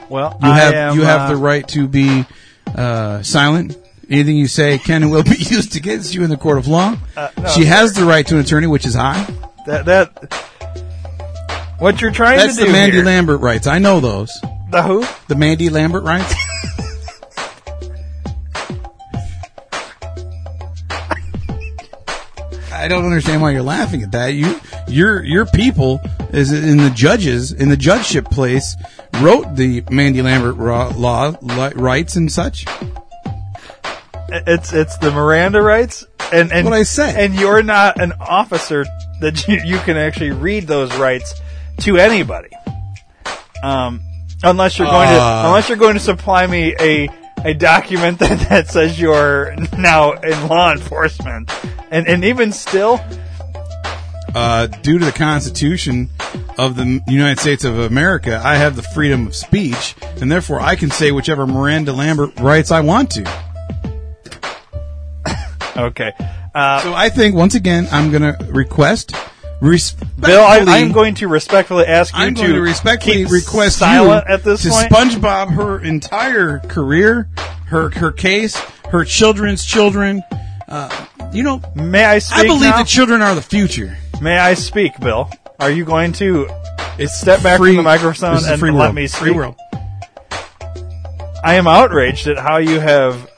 [0.07, 2.23] Well, You I have am, you have uh, the right to be
[2.77, 3.77] uh, silent.
[4.13, 6.95] Anything you say can and will be used against you in the court of law.
[7.17, 9.25] Uh, no, she has the right to an attorney, which is high.
[9.65, 10.33] that that
[11.79, 13.05] what you're trying That's to do That's the Mandy here.
[13.05, 13.65] Lambert rights.
[13.65, 14.31] I know those.
[14.69, 15.03] The who?
[15.27, 16.31] The Mandy Lambert rights?
[22.71, 24.27] I don't understand why you're laughing at that.
[24.33, 28.75] You, your, your people is in the judges in the judgeship place
[29.21, 31.35] wrote the Mandy Lambert raw, law
[31.75, 32.65] rights and such.
[34.33, 37.23] It's it's the Miranda rights, and and what I say.
[37.23, 38.85] And you're not an officer
[39.21, 41.39] that you, you can actually read those rights
[41.81, 42.49] to anybody.
[43.61, 44.01] Um,
[44.41, 45.43] unless you're going to Uh.
[45.45, 47.09] unless you're going to supply me a
[47.45, 51.51] a document that, that says you're now in law enforcement,
[51.91, 52.99] and and even still,
[54.33, 56.09] uh, due to the Constitution
[56.57, 60.75] of the United States of America, I have the freedom of speech, and therefore I
[60.75, 63.52] can say whichever Miranda Lambert rights I want to.
[65.77, 66.11] okay.
[66.53, 69.13] Uh, So I think once again I'm going to request.
[70.19, 74.25] Bill, I, I'm going to respectfully ask you I'm to going to respectfully request silent
[74.27, 74.91] you at this to point.
[74.91, 77.29] SpongeBob her entire career,
[77.67, 78.57] her her case,
[78.89, 80.21] her children's children.
[80.67, 82.79] Uh, you know, May I speak I believe now?
[82.79, 83.95] the children are the future.
[84.21, 85.29] May I speak, Bill?
[85.61, 86.49] Are you going to
[86.97, 89.29] It's step back free- from the microphone this is a and free let me Free
[89.29, 89.35] speak?
[89.37, 89.55] world.
[91.43, 93.29] I am outraged at how you have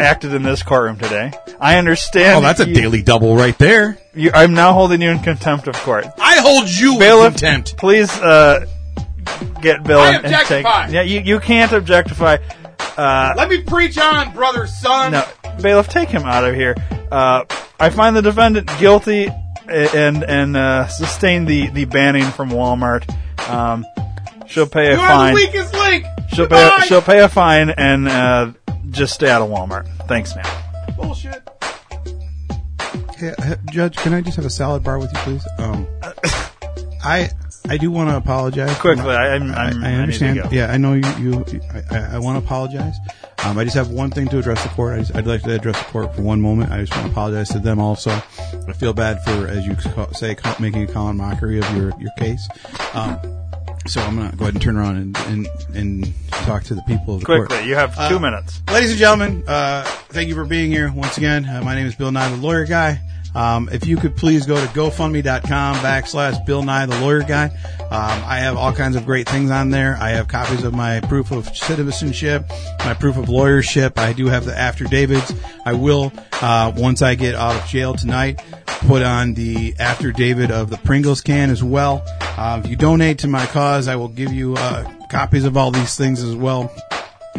[0.00, 1.32] acted in this courtroom today.
[1.60, 2.38] I understand.
[2.38, 3.98] Oh, that's a you- daily double right there.
[4.14, 6.06] You, I'm now holding you in contempt of court.
[6.18, 7.76] I hold you Bailiff, in contempt.
[7.76, 8.66] please uh,
[9.60, 10.64] get Bill I and, and take.
[10.64, 12.36] Yeah, you, you can't objectify.
[12.96, 15.12] Uh, Let me preach on, brother, son.
[15.12, 15.26] no,
[15.60, 16.76] bailiff, take him out of here.
[17.10, 17.44] Uh,
[17.80, 19.28] I find the defendant guilty
[19.68, 23.08] and and uh, sustain the, the banning from Walmart.
[23.48, 23.84] Um,
[24.46, 25.34] she'll pay a You are fine.
[25.34, 26.04] the weakest link.
[26.32, 26.84] She'll pay, Goodbye.
[26.86, 28.52] she'll pay a fine and uh,
[28.90, 29.86] just stay out of Walmart.
[30.06, 30.44] Thanks, man.
[30.96, 31.42] Bullshit.
[33.16, 35.46] Hey, uh, Judge, can I just have a salad bar with you, please?
[35.58, 35.86] Um,
[37.04, 37.30] I
[37.68, 38.76] I do want to apologize.
[38.78, 40.42] Quickly, I- I'm- I, I'm- I I need to understand.
[40.42, 40.48] go.
[40.50, 41.02] Yeah, I know you.
[41.18, 42.94] you I, I, I want to apologize.
[43.44, 44.94] Um, I just have one thing to address the court.
[44.94, 46.72] I just, I'd like to address the court for one moment.
[46.72, 48.10] I just want to apologize to them also.
[48.10, 49.76] I feel bad for, as you
[50.12, 52.46] say, making a common mockery of your your case.
[52.94, 53.18] Um,
[53.86, 57.14] so I'm gonna go ahead and turn around and and, and talk to the people
[57.14, 57.48] of the court.
[57.48, 58.60] Quickly, you have two minutes.
[58.70, 61.44] Ladies and gentlemen, uh, thank you for being here once again.
[61.44, 63.00] Uh, my name is Bill Nye, the lawyer guy.
[63.34, 67.46] Um, if you could please go to GoFundMe.com backslash Bill Nye, the lawyer guy.
[67.80, 69.96] Um, I have all kinds of great things on there.
[70.00, 72.48] I have copies of my proof of citizenship,
[72.80, 73.98] my proof of lawyership.
[73.98, 75.32] I do have the affidavits.
[75.66, 80.70] I will, uh, once I get out of jail tonight, put on the affidavit of
[80.70, 82.02] the Pringles can as well.
[82.20, 85.70] Uh, if you donate to my cause, I will give you uh, copies of all
[85.70, 86.72] these things as well.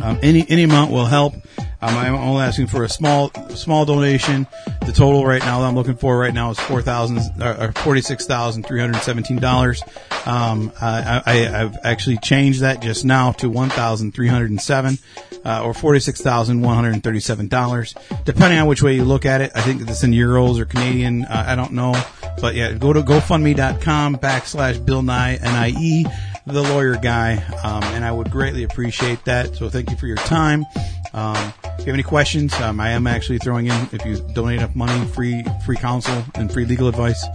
[0.01, 1.33] Um, any any amount will help.
[1.81, 4.47] Um, I'm only asking for a small small donation.
[4.85, 8.01] The total right now that I'm looking for right now is four thousand or forty
[8.01, 9.81] six thousand three hundred seventeen dollars.
[10.25, 14.97] Um, I, I, I've actually changed that just now to one thousand three hundred seven,
[15.43, 17.93] uh, or forty six thousand one hundred thirty seven dollars,
[18.25, 19.51] depending on which way you look at it.
[19.55, 21.25] I think it's in euros or Canadian.
[21.25, 21.93] Uh, I don't know,
[22.41, 26.05] but yeah, go to GoFundMe.com backslash Bill Nye N I E
[26.45, 29.55] the lawyer guy, um, and I would greatly appreciate that.
[29.55, 30.65] So thank you for your time.
[31.13, 34.59] Um, if you have any questions, um, I am actually throwing in if you donate
[34.59, 37.25] enough money, free free counsel and free legal advice.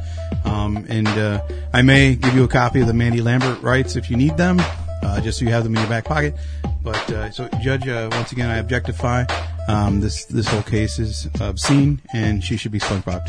[0.44, 1.42] Um, and uh,
[1.73, 4.59] I may give you a copy of the Mandy Lambert rights if you need them,
[5.03, 6.35] uh, just so you have them in your back pocket.
[6.83, 9.25] But uh, so, Judge, uh, once again, I objectify.
[9.68, 13.23] Um, this this whole case is obscene, and she should be SpongeBob.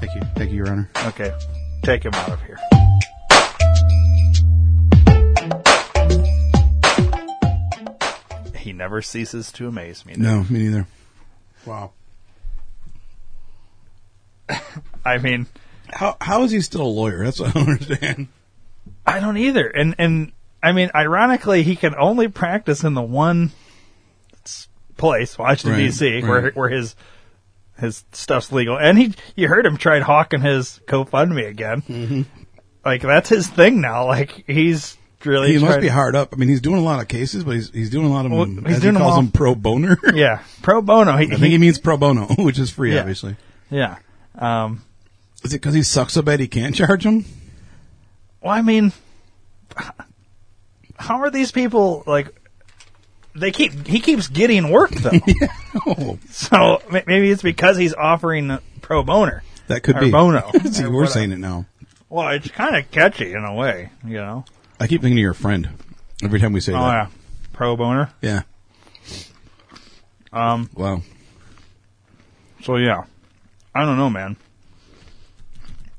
[0.00, 0.90] Thank you, thank you, Your Honor.
[1.06, 1.32] Okay,
[1.82, 2.58] take him out of here.
[8.68, 10.12] He never ceases to amaze me.
[10.18, 10.86] No, me neither.
[11.64, 11.92] Wow.
[15.06, 15.46] I mean,
[15.90, 17.24] How how is he still a lawyer?
[17.24, 18.28] That's what I don't understand.
[19.06, 19.66] I don't either.
[19.66, 23.52] And and I mean, ironically, he can only practice in the one
[24.98, 26.94] place, Washington Right, D.C., where where his
[27.78, 28.78] his stuff's legal.
[28.78, 31.80] And he, you heard him tried hawking his GoFundMe again.
[31.82, 32.22] Mm-hmm.
[32.84, 34.06] Like that's his thing now.
[34.06, 36.30] Like he's really He must be hard up.
[36.32, 38.32] I mean, he's doing a lot of cases, but he's he's doing a lot of
[38.32, 38.64] Well, them.
[38.64, 39.22] he's doing he them calls all.
[39.22, 39.98] them pro boner.
[40.14, 41.16] Yeah, pro bono.
[41.16, 43.00] He, I think he means pro bono, which is free, Yeah.
[43.00, 43.36] obviously.
[43.70, 43.96] yeah.
[44.38, 44.82] Um,
[45.44, 47.24] Is it because he sucks so bad he can't charge him?
[48.40, 48.92] Well, I mean,
[50.96, 52.34] how are these people like?
[53.34, 55.10] They keep he keeps getting work though,
[55.86, 59.44] Oh, so maybe it's because he's offering pro boner.
[59.68, 60.50] that could be bono.
[60.70, 61.06] See, we're whatever.
[61.06, 61.66] saying it now.
[62.08, 64.44] Well, it's kind of catchy in a way, you know.
[64.80, 65.68] I keep thinking of your friend
[66.22, 66.86] every time we say Oh that.
[66.92, 67.06] yeah,
[67.52, 68.12] pro boner.
[68.22, 68.42] Yeah.
[70.32, 70.68] Um.
[70.74, 71.02] Wow.
[72.62, 73.04] So yeah,
[73.74, 74.36] I don't know, man.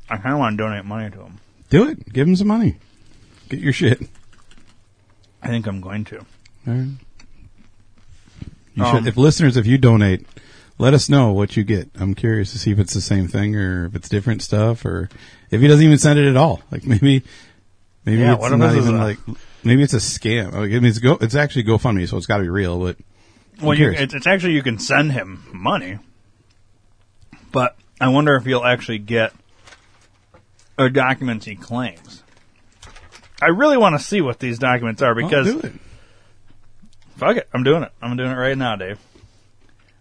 [0.09, 1.39] I kind of want to donate money to him.
[1.69, 2.11] Do it.
[2.11, 2.77] Give him some money.
[3.49, 4.01] Get your shit.
[5.41, 6.17] I think I'm going to.
[6.19, 6.25] All
[6.67, 6.89] right.
[8.75, 10.25] You Um, should, if listeners, if you donate,
[10.77, 11.89] let us know what you get.
[11.95, 15.09] I'm curious to see if it's the same thing or if it's different stuff or
[15.51, 16.61] if he doesn't even send it at all.
[16.71, 17.23] Like maybe,
[18.09, 19.17] maybe Yeah, it's what not even a- like,
[19.63, 20.51] maybe it's a scam.
[20.53, 22.79] Like, I mean, it's go, it's actually GoFundMe, so it's got to be real.
[22.79, 22.97] But
[23.61, 25.99] Well, you, it's, it's actually you can send him money,
[27.51, 29.33] but I wonder if you'll actually get
[30.77, 32.23] the documents he claims.
[33.41, 35.73] I really want to see what these documents are because do it.
[37.17, 37.91] fuck it, I'm doing it.
[38.01, 38.99] I'm doing it right now, Dave.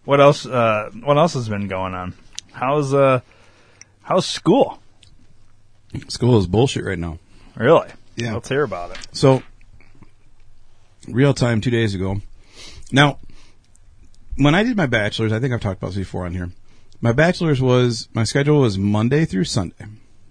[0.05, 0.47] What else?
[0.47, 2.15] Uh, what else has been going on?
[2.53, 3.21] How's uh,
[4.03, 4.81] how's school?
[6.09, 7.19] School is bullshit right now.
[7.57, 7.89] Really?
[8.19, 8.35] Yeah.
[8.35, 8.99] Let's hear about it.
[9.13, 9.43] So,
[11.07, 12.21] real time two days ago.
[12.91, 13.19] Now,
[14.37, 16.51] when I did my bachelor's, I think I've talked about this before on here.
[17.01, 19.87] My bachelor's was my schedule was Monday through Sunday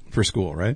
[0.10, 0.76] for school, right?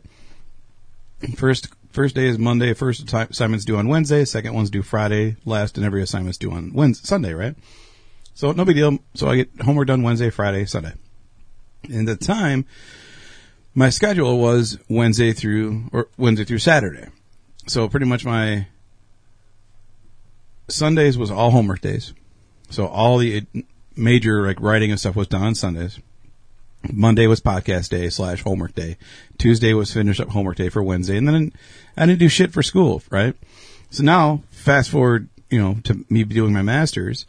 [1.36, 2.74] First first day is Monday.
[2.74, 4.24] First assignment's due on Wednesday.
[4.24, 5.36] Second one's due Friday.
[5.44, 7.56] Last and every assignment's due on Wednesday, Sunday, right?
[8.36, 9.00] So no big deal.
[9.16, 10.94] So I get homework done Wednesday, Friday, Sunday.
[11.90, 12.66] And the time,
[13.74, 17.08] my schedule was Wednesday through or Wednesday through Saturday.
[17.68, 18.68] So pretty much my
[20.68, 22.14] Sundays was all homework days.
[22.70, 23.46] So all the
[23.96, 26.00] major like writing and stuff was done on Sundays.
[26.92, 28.98] Monday was podcast day slash homework day.
[29.38, 31.54] Tuesday was finish up homework day for Wednesday, and then
[31.96, 33.36] I didn't do shit for school, right?
[33.92, 37.26] So now, fast forward, you know, to me doing my masters.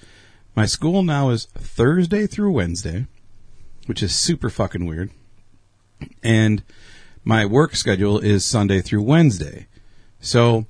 [0.57, 3.07] My school now is Thursday through Wednesday,
[3.87, 5.11] which is super fucking weird.
[6.23, 6.63] And
[7.25, 9.67] my work schedule is Sunday through Wednesday.
[10.21, 10.67] So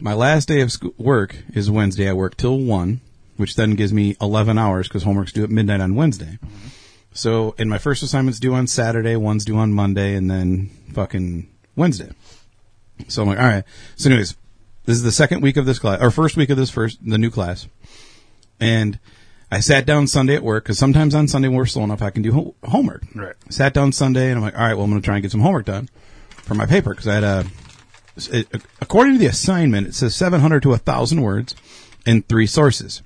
[0.00, 2.08] my last day of school, work is Wednesday.
[2.08, 3.00] I work till 1,
[3.36, 6.38] which then gives me 11 hours because homework's due at midnight on Wednesday.
[6.44, 6.68] Mm-hmm.
[7.12, 11.48] So, and my first assignment's due on Saturday, one's due on Monday, and then fucking
[11.74, 12.10] Wednesday.
[13.08, 13.64] So I'm like, all right.
[13.96, 14.36] So anyways,
[14.84, 17.18] this is the second week of this class, or first week of this first, the
[17.18, 17.68] new class.
[18.60, 18.98] And
[19.50, 22.10] I sat down Sunday at work because sometimes on Sunday when we're slow enough I
[22.10, 23.04] can do ho- homework.
[23.14, 23.34] Right.
[23.48, 25.30] Sat down Sunday and I'm like, all right, well I'm going to try and get
[25.30, 25.88] some homework done
[26.30, 27.44] for my paper because I had a.
[28.32, 28.48] It,
[28.80, 31.54] according to the assignment, it says 700 to 1,000 words
[32.06, 33.02] and three sources.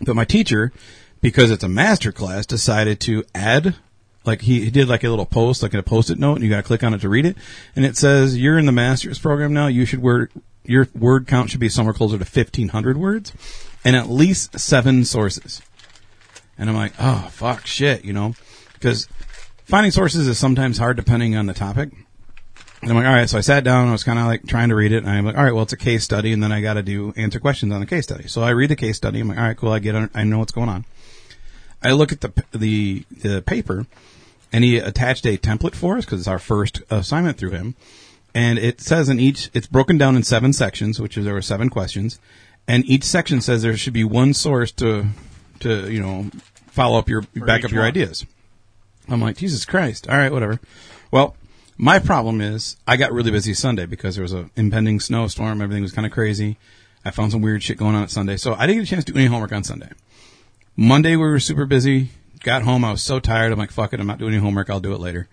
[0.00, 0.72] But my teacher,
[1.20, 3.76] because it's a master class, decided to add,
[4.24, 6.56] like he, he did like a little post, like a post-it note, and you got
[6.56, 7.36] to click on it to read it.
[7.76, 9.68] And it says, "You're in the master's program now.
[9.68, 10.32] You should word
[10.64, 13.32] your word count should be somewhere closer to 1,500 words,
[13.84, 15.62] and at least seven sources."
[16.58, 18.34] And I'm like, "Oh fuck, shit," you know,
[18.74, 19.08] because
[19.64, 21.90] finding sources is sometimes hard depending on the topic.
[22.84, 23.28] And I'm like, all right.
[23.28, 23.88] So I sat down.
[23.88, 24.98] I was kind of like trying to read it.
[24.98, 26.82] And I'm like, all right, well, it's a case study, and then I got to
[26.82, 28.28] do answer questions on the case study.
[28.28, 29.20] So I read the case study.
[29.20, 29.72] I'm like, all right, cool.
[29.72, 30.10] I get.
[30.14, 30.84] I know what's going on.
[31.82, 33.86] I look at the the the paper,
[34.52, 37.74] and he attached a template for us because it's our first assignment through him.
[38.34, 41.42] And it says in each, it's broken down in seven sections, which is there were
[41.42, 42.18] seven questions,
[42.66, 45.06] and each section says there should be one source to
[45.60, 46.30] to you know
[46.68, 47.88] follow up your back up your one.
[47.88, 48.26] ideas.
[49.08, 50.08] I'm like, Jesus Christ.
[50.08, 50.60] All right, whatever.
[51.10, 51.36] Well,
[51.76, 55.60] my problem is I got really busy Sunday because there was a impending snowstorm.
[55.60, 56.56] Everything was kind of crazy.
[57.04, 58.36] I found some weird shit going on at Sunday.
[58.36, 59.90] So I didn't get a chance to do any homework on Sunday.
[60.76, 62.08] Monday we were super busy.
[62.42, 62.84] Got home.
[62.84, 63.52] I was so tired.
[63.52, 64.00] I'm like, fuck it.
[64.00, 64.70] I'm not doing any homework.
[64.70, 65.28] I'll do it later.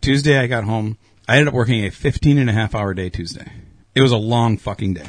[0.00, 0.98] Tuesday I got home.
[1.28, 3.50] I ended up working a 15 and a half hour day Tuesday.
[3.94, 5.08] It was a long fucking day.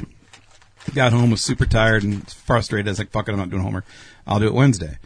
[0.94, 2.88] Got home, was super tired and frustrated.
[2.88, 3.32] I was like, fuck it.
[3.32, 3.84] I'm not doing homework.
[4.26, 4.98] I'll do it Wednesday.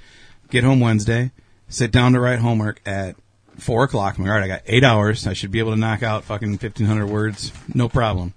[0.50, 1.32] Get home Wednesday.
[1.68, 3.16] Sit down to write homework at
[3.56, 4.18] four o'clock.
[4.18, 5.26] I'm like, all right, I got eight hours.
[5.26, 7.52] I should be able to knock out fucking 1500 words.
[7.72, 8.34] No problem.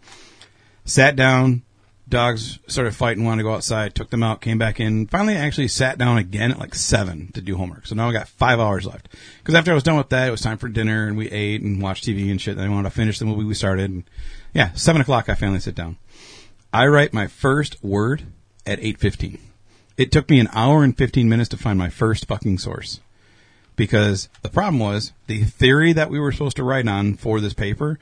[0.85, 1.63] Sat down.
[2.09, 3.95] Dogs started fighting, wanted to go outside.
[3.95, 5.07] Took them out, came back in.
[5.07, 7.87] Finally, I actually sat down again at like seven to do homework.
[7.87, 9.07] So now I got five hours left.
[9.39, 11.61] Because after I was done with that, it was time for dinner and we ate
[11.61, 12.57] and watched TV and shit.
[12.57, 13.89] And I wanted to finish the movie we started.
[13.89, 14.03] And
[14.53, 15.97] yeah, seven o'clock, I finally sit down.
[16.73, 18.23] I write my first word
[18.65, 19.39] at 8.15.
[19.95, 22.99] It took me an hour and 15 minutes to find my first fucking source.
[23.75, 27.53] Because the problem was the theory that we were supposed to write on for this
[27.53, 27.99] paper,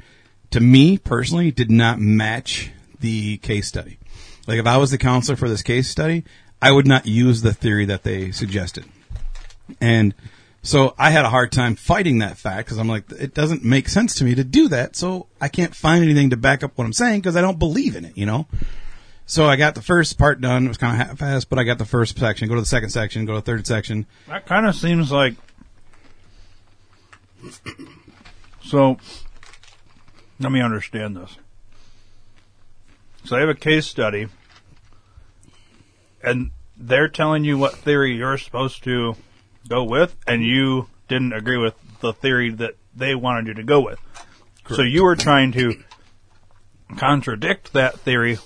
[0.51, 3.99] to me personally, did not match the case study.
[4.47, 6.24] Like if I was the counselor for this case study,
[6.61, 8.86] I would not use the theory that they suggested.
[9.82, 10.13] And
[10.64, 13.89] so I had a hard time fighting that fact because I'm like, it doesn't make
[13.89, 14.95] sense to me to do that.
[14.95, 17.95] So I can't find anything to back up what I'm saying because I don't believe
[17.95, 18.47] in it, you know?
[19.26, 20.66] So I got the first part done.
[20.66, 22.47] It was kind of half-assed, but I got the first section.
[22.47, 23.26] Go to the second section.
[23.26, 24.05] Go to the third section.
[24.28, 25.36] That kind of seems like.
[28.62, 28.97] So,
[30.39, 31.38] let me understand this.
[33.24, 34.28] So, I have a case study,
[36.22, 39.16] and they're telling you what theory you're supposed to
[39.68, 43.80] go with, and you didn't agree with the theory that they wanted you to go
[43.82, 43.99] with.
[44.70, 45.74] So, you were trying to
[46.97, 48.38] contradict that theory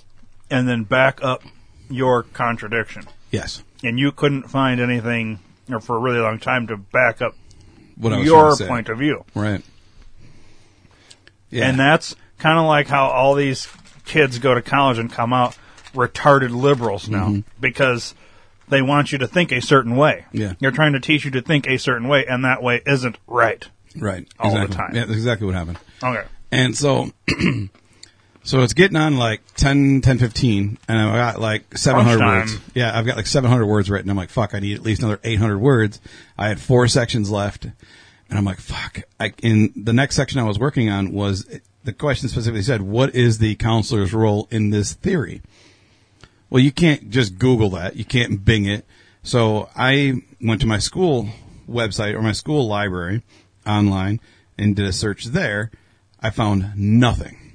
[0.50, 1.44] and then back up
[1.90, 3.04] your contradiction.
[3.32, 3.64] Yes.
[3.84, 5.40] And you couldn't find anything
[5.70, 7.36] or for a really long time to back up
[7.98, 8.68] What your trying to say.
[8.68, 9.26] point of view.
[9.36, 9.64] Right.
[11.50, 11.68] Yeah.
[11.70, 13.68] And that's kind of like how all these
[14.06, 15.58] kids go to college and come out
[15.94, 17.40] retarded liberals now Mm-hmm.
[17.60, 18.14] because
[18.70, 20.26] they want you to think a certain way.
[20.32, 20.54] Yeah.
[20.60, 23.68] They're trying to teach you to think a certain way, and that way isn't right.
[23.98, 24.28] right.
[24.40, 24.96] all the time.
[24.96, 25.80] Yeah, that's exactly what happened.
[26.04, 26.24] Okay.
[26.52, 27.12] And so,
[28.44, 32.40] so it's getting on like 10, 10, 15, and I've got like 700 Lunchtime.
[32.40, 32.60] words.
[32.74, 34.10] Yeah, I've got like 700 words written.
[34.10, 36.00] I'm like, fuck, I need at least another 800 words.
[36.38, 39.02] I had four sections left, and I'm like, fuck.
[39.20, 41.46] I, in the next section I was working on was
[41.84, 45.42] the question specifically said, what is the counselor's role in this theory?
[46.50, 47.96] Well, you can't just Google that.
[47.96, 48.86] You can't Bing it.
[49.24, 51.30] So I went to my school
[51.68, 53.24] website or my school library
[53.66, 54.20] online
[54.58, 55.72] and did a search there.
[56.22, 57.46] I found nothing.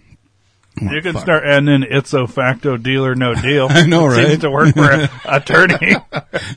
[0.81, 1.23] You can fuck.
[1.23, 3.67] start adding in ipso facto deal or no deal.
[3.69, 4.29] I know, right?
[4.29, 5.97] Seems to work for an attorney.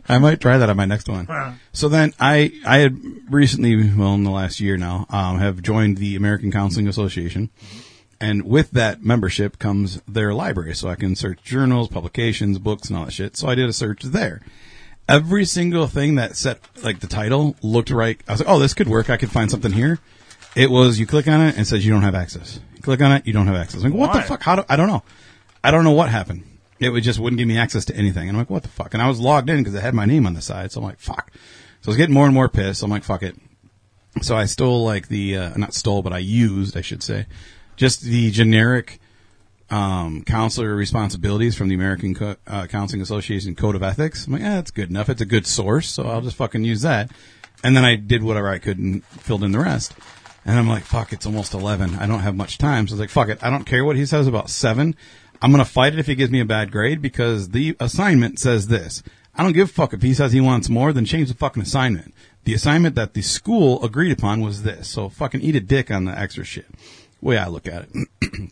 [0.08, 1.28] I might try that on my next one.
[1.74, 2.98] So then I, I had
[3.30, 7.50] recently, well, in the last year now, um, have joined the American Counseling Association.
[8.24, 10.76] And with that membership comes their library.
[10.76, 13.36] So I can search journals, publications, books, and all that shit.
[13.36, 14.42] So I did a search there.
[15.10, 18.18] Every single thing that set, like the title looked right.
[18.26, 19.10] I was like, oh, this could work.
[19.10, 20.00] I could find something here.
[20.56, 22.62] It was, you click on it and it says you don't have access.
[22.78, 23.84] You click on it, you don't have access.
[23.84, 24.42] I'm like, what the fuck?
[24.42, 25.04] How do, I don't know.
[25.62, 26.46] I don't know what happened.
[26.80, 28.30] It would just wouldn't give me access to anything.
[28.30, 28.94] And I'm like, what the fuck?
[28.94, 30.72] And I was logged in because it had my name on the side.
[30.72, 31.30] So I'm like, fuck.
[31.82, 32.84] So I was getting more and more pissed.
[32.84, 33.36] I'm like, fuck it.
[34.22, 37.26] So I stole like the, uh, not stole, but I used, I should say,
[37.76, 39.00] just the generic,
[39.70, 44.28] um, counselor responsibilities from the American Co- uh, Counseling Association Code of Ethics.
[44.28, 45.10] I'm like, yeah, that's good enough.
[45.10, 45.90] It's a good source.
[45.90, 47.12] So I'll just fucking use that.
[47.64, 49.94] And then I did whatever I could and filled in the rest.
[50.46, 51.96] And I'm like, fuck, it's almost 11.
[51.96, 52.88] I don't have much time.
[52.88, 53.44] So I was like, fuck it.
[53.44, 54.96] I don't care what he says about seven.
[55.42, 58.40] I'm going to fight it if he gives me a bad grade because the assignment
[58.40, 59.02] says this.
[59.36, 61.64] I don't give a fuck if he says he wants more, then change the fucking
[61.64, 62.14] assignment.
[62.44, 64.90] The assignment that the school agreed upon was this.
[64.90, 66.68] So fucking eat a dick on the extra shit.
[67.24, 68.52] Way I look at it.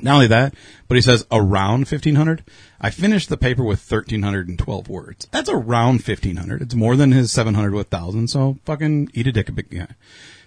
[0.00, 0.54] Not only that,
[0.86, 2.42] but he says around 1500.
[2.80, 5.28] I finished the paper with 1312 words.
[5.30, 6.62] That's around 1500.
[6.62, 8.28] It's more than his 700 with 1000.
[8.28, 9.88] So fucking eat a dick a big guy.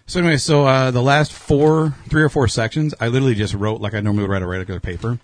[0.07, 3.79] So anyway, so, uh, the last four, three or four sections, I literally just wrote
[3.79, 5.19] like I normally would write a regular paper.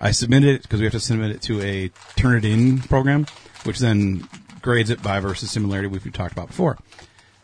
[0.00, 3.26] I submitted it because we have to submit it to a Turnitin program,
[3.64, 4.26] which then
[4.62, 6.78] grades it by versus similarity, which we talked about before.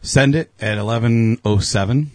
[0.01, 2.11] Send it at 1107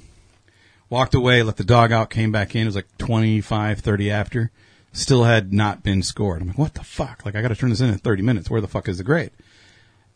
[0.90, 2.64] walked away, let the dog out, came back in.
[2.64, 4.52] It was like 25, 30 after.
[4.92, 6.42] Still had not been scored.
[6.42, 7.26] I'm like, what the fuck?
[7.26, 8.50] Like, I got to turn this in in 30 minutes.
[8.50, 9.32] Where the fuck is the grade?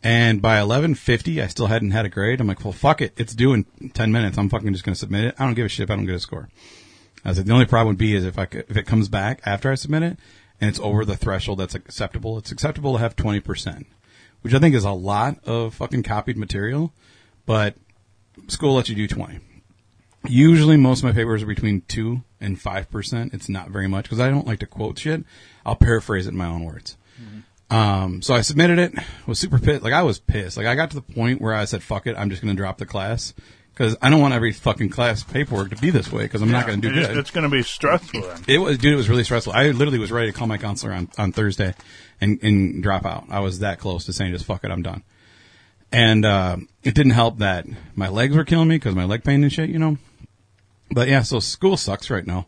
[0.02, 2.40] And by 11:50, I still hadn't had a grade.
[2.40, 3.14] I'm like, well, fuck it.
[3.16, 3.64] It's due in
[3.94, 4.36] 10 minutes.
[4.36, 5.34] I'm fucking just going to submit it.
[5.38, 6.50] I don't give a shit I don't get a score.
[7.24, 9.08] I was like, the only problem would be is if I could, if it comes
[9.08, 10.18] back after I submit it
[10.60, 12.36] and it's over the threshold that's acceptable.
[12.36, 13.86] It's acceptable to have 20%,
[14.42, 16.92] which I think is a lot of fucking copied material,
[17.46, 17.76] but
[18.48, 19.40] school lets you do 20.
[20.26, 23.34] Usually, most of my papers are between two and five percent.
[23.34, 25.24] It's not very much because I don't like to quote shit.
[25.66, 26.96] I'll paraphrase it in my own words.
[27.70, 28.92] Um, so I submitted it.
[29.26, 29.82] Was super pissed.
[29.82, 30.56] Like I was pissed.
[30.56, 32.60] Like I got to the point where I said, "Fuck it, I'm just going to
[32.60, 33.34] drop the class."
[33.72, 36.22] Because I don't want every fucking class paperwork to be this way.
[36.22, 37.16] Because I'm not going to do It's- good.
[37.18, 38.44] It's going to be stressful then.
[38.46, 38.92] It was, dude.
[38.92, 39.52] It was really stressful.
[39.52, 41.74] I literally was ready to call my counselor on, on Thursday
[42.20, 43.24] and, and drop out.
[43.30, 45.02] I was that close to saying, just fuck it, I'm done.
[45.90, 47.66] And, uh, it didn't help that
[47.96, 49.98] my legs were killing me because my leg pain and shit, you know.
[50.94, 52.46] But yeah, so school sucks right now.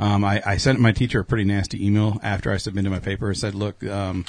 [0.00, 3.30] Um, I, I sent my teacher a pretty nasty email after I submitted my paper.
[3.30, 4.24] I said, look, um,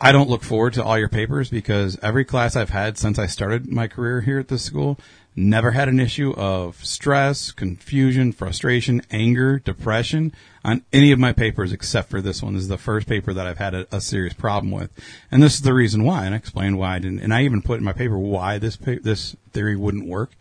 [0.00, 3.26] I don't look forward to all your papers because every class I've had since I
[3.26, 4.98] started my career here at this school
[5.34, 10.32] never had an issue of stress, confusion, frustration, anger, depression
[10.64, 12.54] on any of my papers except for this one.
[12.54, 14.90] This is the first paper that I've had a, a serious problem with.
[15.30, 16.26] And this is the reason why.
[16.26, 18.76] And I explained why I didn't, and I even put in my paper why this,
[18.76, 20.32] pa- this theory wouldn't work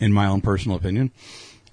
[0.00, 1.12] in my own personal opinion.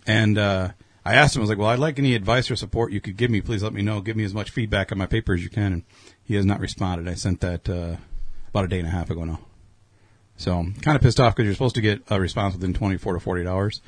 [0.08, 0.70] And, uh,
[1.06, 3.16] I asked him, I was like, well, I'd like any advice or support you could
[3.16, 3.40] give me.
[3.40, 4.02] Please let me know.
[4.02, 5.72] Give me as much feedback on my paper as you can.
[5.72, 5.84] And
[6.24, 7.08] he has not responded.
[7.08, 7.96] I sent that, uh,
[8.50, 9.40] about a day and a half ago now.
[10.36, 13.14] So I'm kind of pissed off because you're supposed to get a response within 24
[13.14, 13.82] to 48 hours.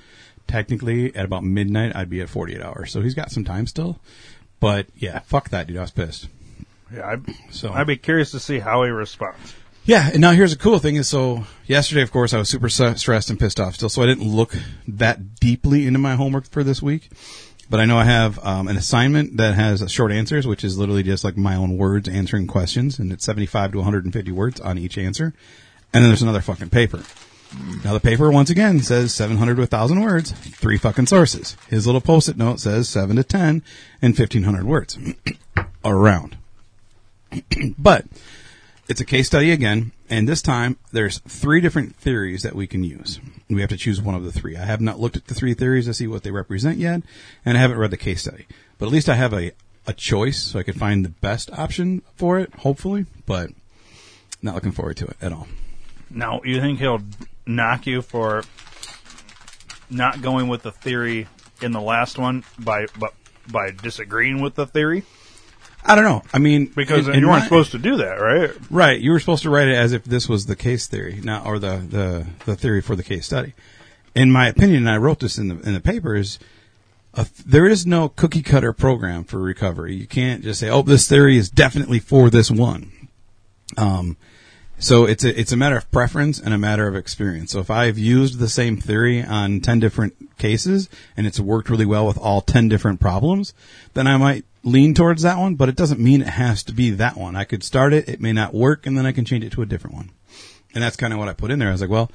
[0.48, 2.92] Technically, at about midnight, I'd be at 48 hours.
[2.92, 4.00] So he's got some time still.
[4.60, 5.78] But yeah, fuck that dude.
[5.78, 6.28] I was pissed.
[6.94, 9.54] Yeah, I'd, So I'd be curious to see how he responds.
[9.90, 12.70] Yeah, and now here's a cool thing is so yesterday, of course, I was super
[12.70, 14.54] stressed and pissed off still, so I didn't look
[14.88, 17.10] that deeply into my homework for this week.
[17.72, 21.02] But I know I have um, an assignment that has short answers, which is literally
[21.02, 24.96] just like my own words answering questions, and it's 75 to 150 words on each
[24.96, 25.34] answer.
[25.92, 27.04] And then there's another fucking paper.
[27.84, 31.58] Now the paper once again says 700 to 1000 words, three fucking sources.
[31.68, 33.64] His little post-it note says 7 to 10
[34.04, 35.00] and 1500 words.
[35.84, 36.38] around.
[37.80, 38.06] but
[38.90, 42.84] it's a case study again, and this time there's three different theories that we can
[42.84, 43.20] use.
[43.48, 44.58] We have to choose one of the three.
[44.58, 47.04] I have not looked at the three theories to see what they represent yet,
[47.46, 48.48] and I haven't read the case study.
[48.80, 49.52] But at least I have a,
[49.86, 53.52] a choice, so I can find the best option for it, hopefully, but
[54.42, 55.48] not looking forward to it at all.
[56.10, 57.04] Now, you think he'll
[57.46, 58.44] knock you for
[59.92, 61.28] not going with the theory
[61.62, 63.14] in the last one by but
[63.52, 65.04] by disagreeing with the theory?
[65.86, 66.22] I don't know.
[66.34, 68.52] I mean, Because in- in you weren't my- supposed to do that, right?
[68.70, 71.46] Right, you were supposed to write it as if this was the case theory, not
[71.46, 73.54] or the the, the theory for the case study.
[74.16, 76.40] In my opinion, and I wrote this in the in the papers.
[77.16, 79.96] A, there is no cookie cutter program for recovery.
[79.96, 82.92] You can't just say, "Oh, this theory is definitely for this one."
[83.78, 84.18] Um,
[84.78, 87.52] so it's a it's a matter of preference and a matter of experience.
[87.52, 91.86] So if I've used the same theory on ten different cases and it's worked really
[91.86, 93.54] well with all ten different problems,
[93.94, 95.56] then I might lean towards that one.
[95.56, 97.36] But it doesn't mean it has to be that one.
[97.36, 99.62] I could start it, it may not work, and then I can change it to
[99.62, 100.12] a different one.
[100.74, 101.70] And that's kind of what I put in there.
[101.70, 102.12] I was like, well,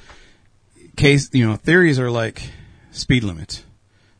[0.97, 2.43] case you know theories are like
[2.93, 3.65] speed limits.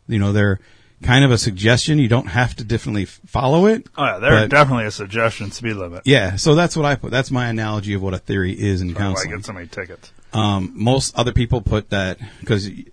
[0.09, 0.61] You know they're
[1.03, 1.99] kind of a suggestion.
[1.99, 3.87] You don't have to definitely follow it.
[3.97, 6.03] Oh yeah, they're but- definitely a suggestion speed limit.
[6.05, 7.11] Yeah, so that's what I put.
[7.11, 9.37] That's my analogy of what a theory is in That's why I counseling.
[9.37, 10.12] get so many tickets.
[10.33, 12.85] Um, most other people put that because you,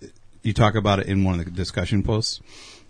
[0.44, 2.40] you talk about it in one of the discussion posts.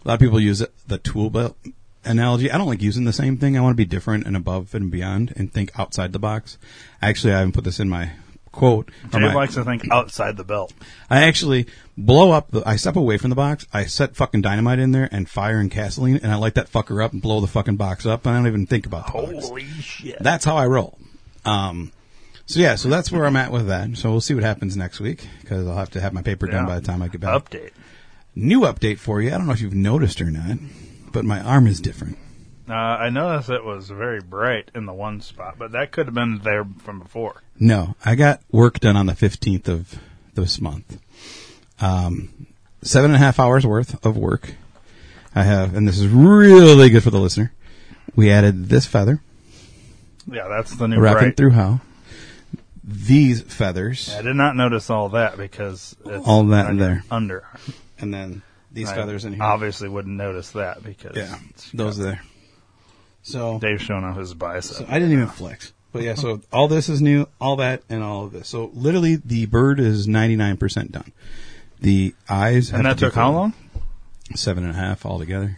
[0.03, 1.55] A lot of people use it, the tool belt
[2.03, 2.51] analogy.
[2.51, 3.57] I don't like using the same thing.
[3.57, 6.57] I want to be different and above and beyond and think outside the box.
[7.01, 8.11] Actually, I haven't put this in my
[8.51, 8.91] quote.
[9.11, 10.73] Jay my- likes to think outside the belt.
[11.09, 12.51] I actually blow up.
[12.51, 13.65] The, I step away from the box.
[13.73, 17.03] I set fucking dynamite in there and fire and gasoline, and I light that fucker
[17.03, 18.25] up and blow the fucking box up.
[18.25, 19.47] And I don't even think about the box.
[19.47, 20.17] Holy shit!
[20.19, 20.97] That's how I roll.
[21.45, 21.91] Um,
[22.45, 23.95] so yeah, so that's where I'm at with that.
[23.95, 26.65] So we'll see what happens next week because I'll have to have my paper done
[26.65, 27.49] by the time I get back.
[27.49, 27.71] Update.
[28.35, 29.29] New update for you.
[29.29, 30.57] I don't know if you've noticed or not,
[31.11, 32.17] but my arm is different.
[32.69, 36.15] Uh, I noticed it was very bright in the one spot, but that could have
[36.15, 37.41] been there from before.
[37.59, 39.95] No, I got work done on the 15th of
[40.35, 40.99] this month.
[41.81, 42.47] Um,
[42.81, 44.53] seven and a half hours worth of work.
[45.35, 47.51] I have, and this is really good for the listener.
[48.15, 49.21] We added this feather,
[50.29, 51.37] Yeah, that's the new wrapping bright.
[51.37, 51.81] through how.
[52.83, 57.03] These feathers, I did not notice all that because it's All that your there.
[57.11, 57.45] under.
[57.99, 58.41] and then
[58.71, 59.43] these I feathers in here.
[59.43, 61.35] Obviously, wouldn't notice that because Yeah,
[61.73, 62.21] those are there.
[63.23, 64.77] So, Dave's showing off his bicep.
[64.77, 65.73] so I didn't even flex.
[65.91, 68.47] But yeah, so all this is new, all that, and all of this.
[68.47, 71.11] So literally, the bird is ninety nine percent done.
[71.81, 73.53] The eyes and have that to took how long
[74.35, 75.57] Seven and a half altogether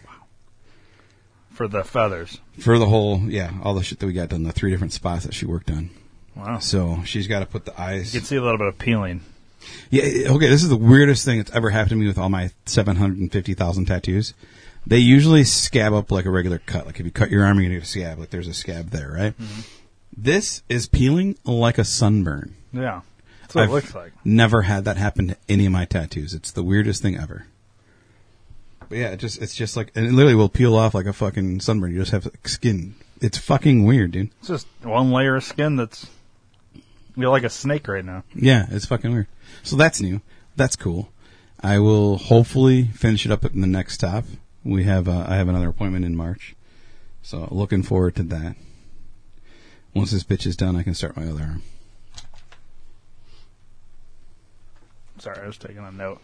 [1.52, 2.40] for the feathers?
[2.58, 3.18] for the whole.
[3.20, 4.42] Yeah, all the shit that we got done.
[4.42, 5.90] The three different spots that she worked on.
[6.34, 8.12] Wow, So she's got to put the eyes.
[8.12, 9.20] you can see a little bit of peeling.
[9.90, 10.48] Yeah, okay.
[10.48, 13.18] This is the weirdest thing that's ever happened to me with all my seven hundred
[13.18, 14.34] and fifty thousand tattoos.
[14.86, 16.86] They usually scab up like a regular cut.
[16.86, 18.18] Like if you cut your arm, gonna get a scab.
[18.18, 19.38] Like there's a scab there, right?
[19.38, 19.60] Mm-hmm.
[20.16, 22.54] This is peeling like a sunburn.
[22.72, 23.00] Yeah,
[23.42, 24.12] that's what I've it looks like.
[24.24, 26.34] Never had that happen to any of my tattoos.
[26.34, 27.46] It's the weirdest thing ever.
[28.88, 31.12] But yeah, it just it's just like and it literally will peel off like a
[31.12, 31.92] fucking sunburn.
[31.92, 32.94] You just have skin.
[33.20, 34.30] It's fucking weird, dude.
[34.40, 36.08] It's just one layer of skin that's
[37.16, 38.24] you're like a snake right now.
[38.34, 39.26] Yeah, it's fucking weird.
[39.62, 40.20] So that's new.
[40.56, 41.10] That's cool.
[41.60, 44.24] I will hopefully finish it up in the next stop.
[44.64, 46.54] We have uh, I have another appointment in March,
[47.22, 48.56] so looking forward to that.
[49.94, 51.62] Once this bitch is done, I can start my other arm.
[55.18, 56.20] Sorry, I was taking a note.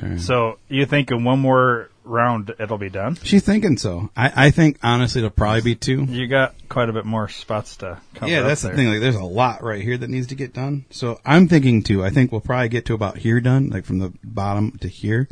[0.00, 0.20] Right.
[0.20, 3.16] So you think in one more round it'll be done?
[3.22, 4.10] She's thinking so.
[4.16, 6.04] I, I think honestly it'll probably be two.
[6.04, 8.30] You got quite a bit more spots to cover.
[8.30, 8.72] Yeah, that's there.
[8.72, 8.88] the thing.
[8.88, 10.84] Like, there's a lot right here that needs to get done.
[10.90, 12.04] So I'm thinking two.
[12.04, 15.28] I think we'll probably get to about here done, like from the bottom to here,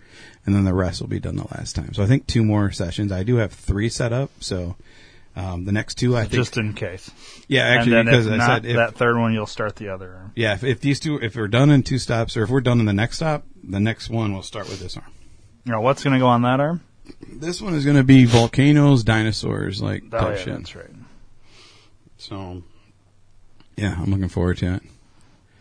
[0.47, 1.95] and then the rest will be done the last time.
[1.95, 3.13] So I think two more sessions.
[3.13, 4.31] I do have three set up.
[4.41, 4.77] So
[5.39, 7.09] um, the next two, I think, just in case.
[7.47, 10.33] yeah, actually, because I said if, that third one, you'll start the other arm.
[10.35, 12.81] yeah, if, if these two, if we're done in two stops, or if we're done
[12.81, 15.07] in the next stop, the next one will start with this arm.
[15.65, 16.81] You know what's going to go on that arm?
[17.33, 20.57] This one is going to be volcanoes, dinosaurs, like Oh type yeah, shit.
[20.59, 20.91] that's right.
[22.19, 22.63] So
[23.77, 24.83] yeah, I'm looking forward to it.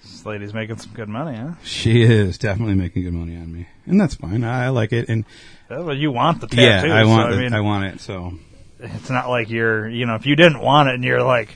[0.01, 1.51] This lady's making some good money, huh?
[1.63, 4.43] She is definitely making good money on me, and that's fine.
[4.43, 5.25] I like it, and
[5.69, 6.87] Yeah, well, you want the tattoo.
[6.87, 8.01] yeah, I want so, the, I mean, I want it.
[8.01, 8.33] So
[8.79, 11.55] it's not like you're, you know, if you didn't want it and you're like,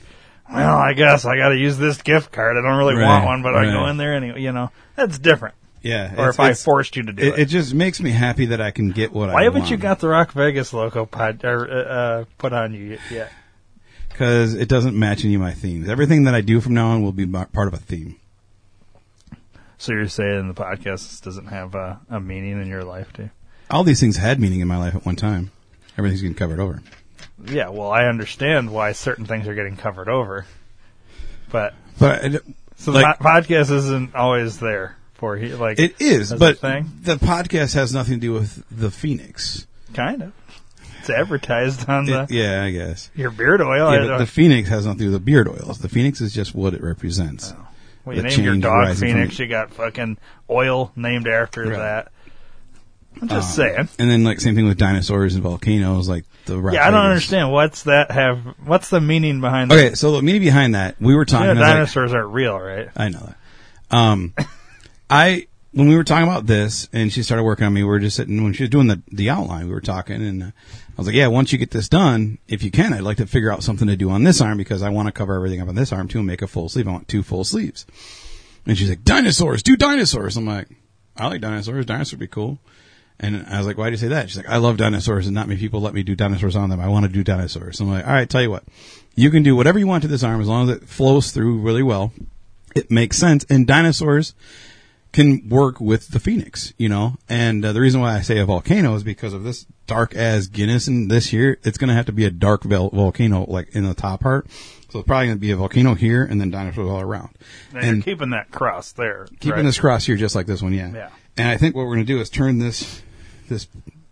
[0.52, 2.56] well, I guess I got to use this gift card.
[2.56, 4.40] I don't really Right, want one, but I go in there anyway.
[4.42, 5.54] You know, that's different.
[5.82, 7.38] Yeah, Or if I forced you to do it, it.
[7.40, 9.34] it just makes me happy that I can get what I want.
[9.34, 12.98] Why haven't you got the Rock Vegas logo pod, or, uh, uh, put on you
[13.10, 13.30] yet?
[14.08, 15.88] because it doesn't match any of my themes.
[15.88, 18.16] Everything that I do from now on will be part of a theme.
[19.78, 23.30] So you're saying the podcast doesn't have uh, a meaning in your life, too?
[23.70, 25.50] All these things had meaning in my life at one time.
[25.98, 26.82] Everything's getting covered over.
[27.44, 30.46] Yeah, well, I understand why certain things are getting covered over,
[31.50, 32.42] but But
[32.76, 36.90] so Like- the podcast isn't always there for like it is, but thing.
[37.02, 39.68] the podcast has nothing to do with the Phoenix.
[39.94, 40.32] kind of.
[40.98, 43.08] It's advertised on the It- yeah, I guess.
[43.14, 43.92] your beard oil.
[43.94, 45.78] Yeah, the Phoenix has nothing to do with the beard oils.
[45.78, 47.54] The Phoenix is just what it represents.
[48.04, 49.38] well, you the named your dog Phoenix.
[49.38, 50.18] You got fucking
[50.50, 51.76] oil named after Right.
[51.78, 52.08] that.
[53.20, 53.88] I'm just Um, saying.
[54.00, 57.00] And then like same thing with dinosaurs and volcanoes, like the rock Yeah, I don't
[57.02, 57.10] figures.
[57.10, 57.52] understand.
[57.52, 58.40] What's that have?
[58.64, 59.70] What's the meaning behind?
[59.70, 59.78] that?
[59.78, 61.46] Okay, so the meaning behind that, we were talking.
[61.46, 62.88] You know, was like- dinosaurs aren't real, right?
[62.96, 63.96] I know that.
[63.96, 64.34] Um,
[65.12, 67.82] I when we were talking about this, and she started working on me.
[67.82, 69.66] We were just sitting when she was doing the the outline.
[69.66, 70.52] We were talking, and I
[70.96, 73.52] was like, "Yeah, once you get this done, if you can, I'd like to figure
[73.52, 75.74] out something to do on this arm because I want to cover everything up on
[75.74, 76.88] this arm too and make a full sleeve.
[76.88, 77.84] I want two full sleeves."
[78.64, 80.68] And she's like, "Dinosaurs, do dinosaurs." I'm like,
[81.14, 81.84] "I like dinosaurs.
[81.84, 82.58] Dinosaurs would be cool."
[83.20, 85.34] And I was like, "Why do you say that?" She's like, "I love dinosaurs, and
[85.34, 86.80] not many people let me do dinosaurs on them.
[86.80, 88.64] I want to do dinosaurs." I'm like, "All right, tell you what,
[89.14, 91.58] you can do whatever you want to this arm as long as it flows through
[91.58, 92.14] really well."
[92.74, 93.44] it makes sense.
[93.50, 94.34] And dinosaurs
[95.12, 97.16] can work with the phoenix, you know.
[97.28, 100.48] And uh, the reason why I say a volcano is because of this dark as
[100.48, 103.68] Guinness and this here, it's going to have to be a dark vol- volcano, like
[103.74, 104.46] in the top part.
[104.90, 107.30] So it's probably going to be a volcano here and then dinosaurs all around.
[107.74, 109.26] And, keeping that cross there.
[109.40, 109.62] keeping right?
[109.62, 110.92] this cross here just like this one, yeah.
[110.92, 111.10] Yeah.
[111.36, 113.02] And I think what we're going to do is turn this
[113.48, 113.66] this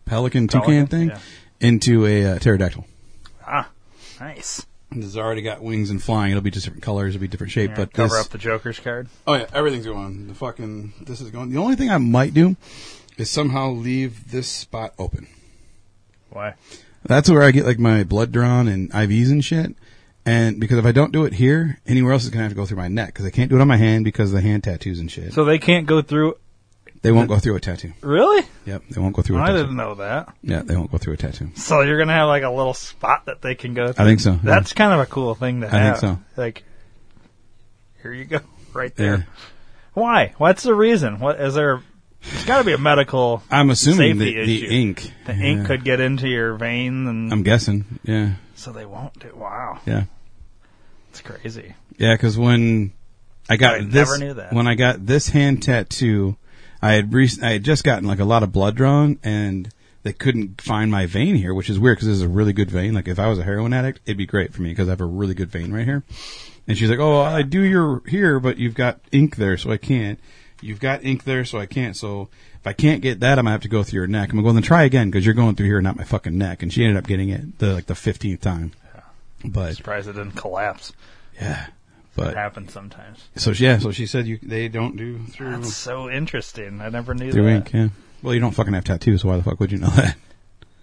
[0.06, 1.18] pelican toucan Pelican, thing yeah.
[1.60, 2.86] into a uh, pterodactyl.
[3.46, 3.68] Ah,
[4.18, 4.64] nice.
[4.92, 6.32] It's already got wings and flying.
[6.32, 7.14] It'll be just different colors.
[7.14, 7.70] It'll be different shape.
[7.70, 9.08] Yeah, but cover this, up the Joker's card.
[9.26, 10.28] Oh yeah, everything's going.
[10.28, 11.50] The fucking this is going.
[11.50, 12.56] The only thing I might do
[13.16, 15.28] is somehow leave this spot open.
[16.30, 16.54] Why?
[17.04, 19.74] That's where I get like my blood drawn and IVs and shit.
[20.26, 22.66] And because if I don't do it here, anywhere else is gonna have to go
[22.66, 24.64] through my neck because I can't do it on my hand because of the hand
[24.64, 25.32] tattoos and shit.
[25.32, 26.36] So they can't go through.
[27.02, 27.92] They won't go through a tattoo.
[28.02, 28.46] Really?
[28.66, 29.58] Yep, they won't go through a I tattoo.
[29.58, 30.34] I didn't know that.
[30.42, 31.50] Yeah, they won't go through a tattoo.
[31.56, 33.92] So you're gonna have like a little spot that they can go.
[33.92, 34.04] through.
[34.04, 34.32] I think so.
[34.32, 34.38] yeah.
[34.42, 36.00] That's kind of a cool thing to I have.
[36.00, 36.24] think so.
[36.36, 36.64] Like,
[38.02, 38.40] here you go,
[38.72, 39.16] right there.
[39.16, 39.22] Yeah.
[39.94, 40.34] Why?
[40.38, 41.18] What's the reason?
[41.20, 41.82] What is there?
[42.22, 43.42] There's got to be a medical.
[43.50, 44.72] I'm assuming the, Safety the issue.
[44.74, 45.12] ink.
[45.24, 45.42] The yeah.
[45.42, 47.86] ink could get into your vein, and I'm guessing.
[48.02, 49.34] Yeah, so they won't do.
[49.34, 50.04] Wow, yeah.
[51.08, 51.74] it's crazy.
[51.96, 52.92] Yeah, because when
[53.48, 54.52] I got I this, never knew that.
[54.52, 56.36] when I got this hand tattoo,
[56.82, 59.68] I had rec- I had just gotten like a lot of blood drawn, and
[60.02, 62.70] they couldn't find my vein here, which is weird because this is a really good
[62.70, 62.94] vein.
[62.94, 65.00] Like if I was a heroin addict, it'd be great for me because I have
[65.00, 66.02] a really good vein right here.
[66.66, 69.76] And she's like, "Oh, I do your here, but you've got ink there, so I
[69.76, 70.18] can't.
[70.62, 71.96] You've got ink there, so I can't.
[71.96, 72.28] So
[72.60, 74.30] if I can't get that, I'm gonna have to go through your neck.
[74.30, 76.62] I'm gonna go then try again because you're going through here, not my fucking neck."
[76.62, 78.72] And she ended up getting it the like the fifteenth time.
[79.44, 80.92] But Surprised it didn't collapse.
[81.40, 81.68] yeah,
[82.16, 83.28] It happens sometimes.
[83.36, 86.80] so yeah, so she said you they don't do through That's so interesting.
[86.80, 87.50] I never knew through that.
[87.50, 87.72] ink.
[87.72, 87.88] Yeah.
[88.22, 90.16] Well, you don't fucking have tattoos, so why the fuck would you know that?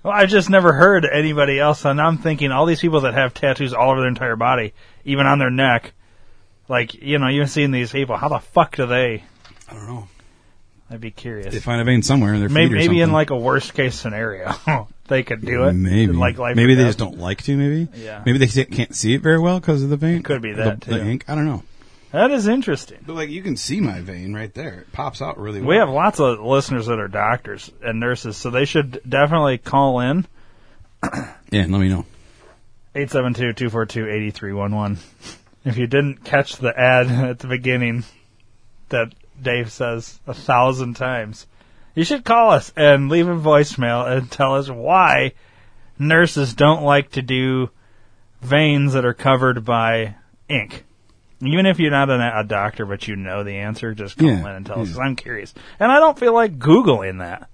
[0.03, 3.33] Well, I've just never heard anybody else, and I'm thinking all these people that have
[3.33, 4.73] tattoos all over their entire body,
[5.05, 5.93] even on their neck,
[6.67, 8.17] like you know, you've seen these people.
[8.17, 9.23] How the fuck do they?
[9.69, 10.07] I don't know.
[10.89, 11.53] I'd be curious.
[11.53, 13.73] They find a vein somewhere in their maybe feet or maybe in like a worst
[13.73, 14.55] case scenario,
[15.07, 15.73] they could do it.
[15.73, 16.13] Maybe.
[16.13, 16.89] like life maybe they death.
[16.89, 17.57] just don't like to.
[17.57, 17.87] Maybe.
[17.95, 18.21] Yeah.
[18.25, 20.23] Maybe they can't see it very well because of the vein.
[20.23, 21.03] Could be The- that, the, too.
[21.03, 21.25] ink.
[21.27, 21.63] I don't know.
[22.11, 22.99] That is interesting.
[23.05, 24.79] But like you can see my vein right there.
[24.79, 25.69] It pops out really well.
[25.69, 29.99] We have lots of listeners that are doctors and nurses, so they should definitely call
[29.99, 30.25] in
[31.51, 32.05] Yeah, let me know.
[32.95, 34.97] 872-242-8311.
[35.65, 38.03] If you didn't catch the ad at the beginning
[38.89, 41.45] that Dave says a thousand times,
[41.97, 45.33] you should call us and leave a voicemail and tell us why
[45.97, 47.71] nurses don't like to do
[48.39, 50.13] veins that are covered by
[50.47, 50.85] ink.
[51.41, 54.41] Even if you're not a, a doctor, but you know the answer, just call Yeah,
[54.41, 54.95] in and tell us.
[54.95, 55.55] I'm curious.
[55.79, 57.49] And I don't feel like Googling that.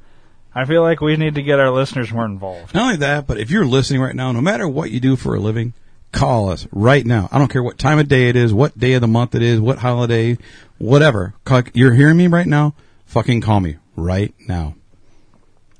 [0.53, 2.73] I feel like we need to get our listeners more involved.
[2.73, 5.35] Not only that, but if you're listening right now, no matter what you do for
[5.35, 5.73] a living,
[6.11, 7.29] call us right now.
[7.31, 9.41] I don't care what time of day it is, what day of the month it
[9.41, 10.37] is, what holiday,
[10.79, 11.33] whatever.
[11.73, 12.75] You're hearing me right now?
[13.05, 14.75] Fucking call me right now.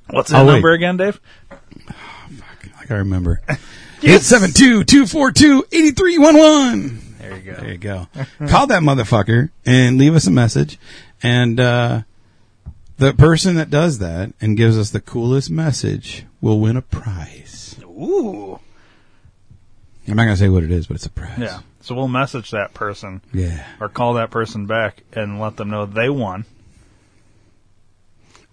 [0.10, 0.54] What's the Oh, wait.
[0.54, 1.20] number again, Dave?
[1.50, 3.42] Like I remember.
[4.02, 7.00] 872-242-8311.
[7.20, 7.54] There you go.
[7.54, 8.08] There you go.
[8.48, 10.78] Call that motherfucker and leave us a message.
[11.22, 12.02] And, uh,
[12.98, 17.76] the person that does that and gives us the coolest message will win a prize.
[17.84, 18.60] Ooh.
[20.08, 21.40] I'm not going to say what it is, but it's a prize.
[21.40, 21.60] Yeah.
[21.82, 23.66] So we'll message that person Yeah.
[23.80, 26.46] or call that person back and let them know they won.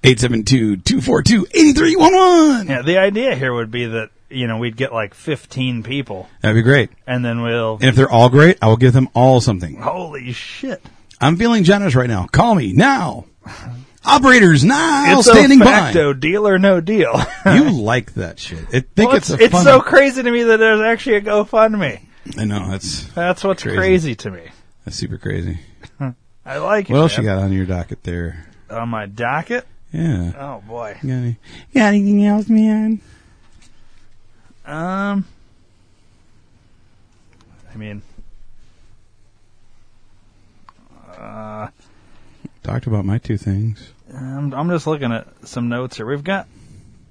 [0.02, 2.68] 872-242-8311.
[2.68, 2.82] Yeah.
[2.82, 6.62] The idea here would be that, you know, we'd get like 15 people That'd be
[6.62, 6.90] great.
[7.06, 9.80] and then we'll, And if they're all great, I will give them all something.
[9.80, 10.82] holy shit.
[11.20, 12.26] I'm feeling generous right now.
[12.26, 13.26] Call me now.
[14.04, 15.70] Operators now it's standing a by.
[15.70, 17.20] facto deal or no deal.
[17.46, 18.58] You like that shit.
[18.68, 21.20] I think Well, it's it's a it's so crazy to me that there's actually a
[21.22, 22.00] GoFundMe.
[22.38, 23.76] I know that's That's what's Crazy.
[23.76, 24.42] crazy, to me.
[24.84, 25.58] that's super crazy.
[26.46, 26.92] I like it.
[26.94, 28.46] What else you got on your docket there?
[28.70, 29.66] on my docket?
[29.92, 30.32] Yeah.
[30.38, 30.98] Oh boy.
[31.02, 31.36] You got, any,
[31.74, 33.00] got anything else, man?
[34.64, 35.24] Um,
[37.72, 38.02] I mean,
[41.16, 41.68] uh,
[42.62, 43.92] Talked about my two things.
[44.12, 46.06] I'm, I'm just looking at some notes here.
[46.06, 46.46] We've got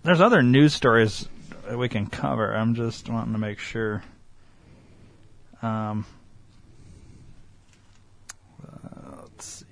[0.04, 1.28] there's other news stories
[1.68, 2.56] that we can cover.
[2.56, 4.04] I'm just wanting to make sure.
[5.62, 6.06] Um,
[8.64, 9.66] uh, let's see.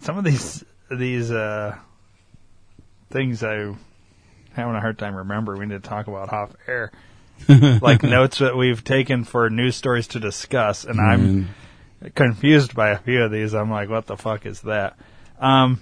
[0.00, 1.76] Some of these these uh
[3.10, 3.74] things I
[4.52, 5.60] having a hard time remembering.
[5.60, 6.90] We need to talk about off air.
[7.48, 11.48] like notes that we've taken for news stories to discuss, and I'm
[12.14, 13.54] confused by a few of these.
[13.54, 14.98] I'm like, what the fuck is that?
[15.38, 15.80] Um,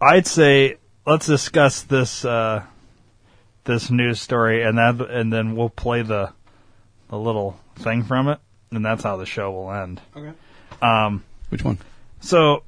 [0.00, 2.64] I'd say let's discuss this uh,
[3.64, 6.32] this news story, and that, and then we'll play the
[7.08, 8.40] the little thing from it,
[8.72, 10.00] and that's how the show will end.
[10.16, 10.32] Okay.
[10.82, 11.78] Um, which one?
[12.20, 12.64] so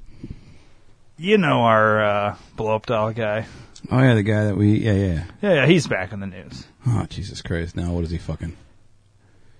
[1.17, 3.45] you know our uh, blow up doll guy.
[3.91, 5.23] Oh yeah, the guy that we yeah yeah.
[5.41, 6.65] Yeah, yeah, he's back in the news.
[6.87, 7.75] Oh Jesus Christ!
[7.75, 8.55] Now what is he fucking?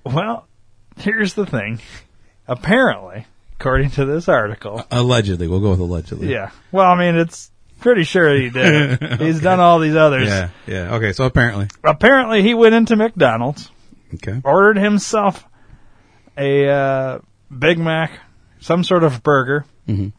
[0.03, 0.47] Well,
[0.97, 1.79] here's the thing.
[2.47, 3.25] Apparently,
[3.59, 6.31] according to this article, Allegedly, we'll go with allegedly.
[6.31, 6.51] Yeah.
[6.71, 7.51] Well, I mean, it's
[7.81, 9.01] pretty sure he did.
[9.03, 9.19] it.
[9.21, 10.27] He's done all these others.
[10.29, 10.49] Yeah.
[10.65, 10.95] Yeah.
[10.95, 11.11] Okay.
[11.13, 13.69] So apparently, Apparently, he went into McDonald's,
[14.15, 14.41] okay.
[14.45, 15.43] ordered himself
[16.37, 17.19] a uh,
[17.55, 18.11] Big Mac,
[18.61, 19.65] some sort of burger.
[19.87, 20.13] Mhm.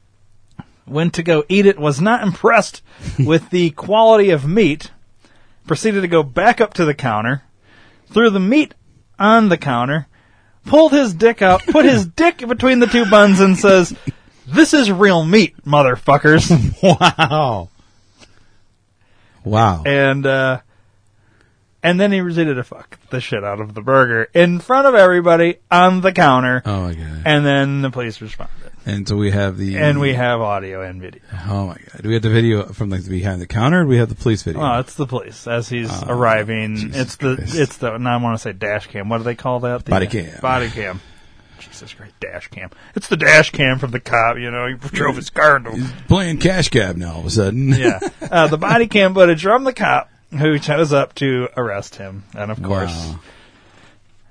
[0.91, 1.79] Went to go eat it.
[1.79, 2.83] Was not impressed
[3.19, 4.91] with the quality of meat.
[5.67, 7.43] Proceeded to go back up to the counter,
[8.11, 8.75] threw the meat
[9.19, 10.07] on the counter,
[10.65, 13.95] pulled his dick out, put his dick between the two buns, and says,
[14.47, 16.49] "This is real meat, motherfuckers."
[16.83, 17.69] Wow.
[19.45, 19.83] Wow.
[19.87, 20.61] and uh
[21.83, 24.95] and then he proceeded to fuck the shit out of the burger in front of
[24.95, 27.23] everybody on the counter Oh my god.
[27.25, 31.01] and then the police responded And so we have the and we have audio and
[31.03, 32.03] video Oh my god.
[32.03, 33.81] Do we have the video from like the behind the counter?
[33.81, 34.63] Or do we have the police video?
[34.63, 37.55] oh it's the police as he's Oh, arriving Jesus it's the Christ.
[37.57, 39.91] it's the now i want to say dash cam what do they call that The-
[39.91, 40.41] Body cam.
[40.41, 41.01] body cam
[41.59, 45.17] jesus christ dash cam it's the dash cam from the cop you know he drove
[45.17, 47.69] his car into He's playing cash cab now all of a sudden.
[47.71, 47.99] yeah
[48.31, 52.51] uh, the body cam footage from the cop who shows up to arrest him and
[52.51, 53.21] of course Wow.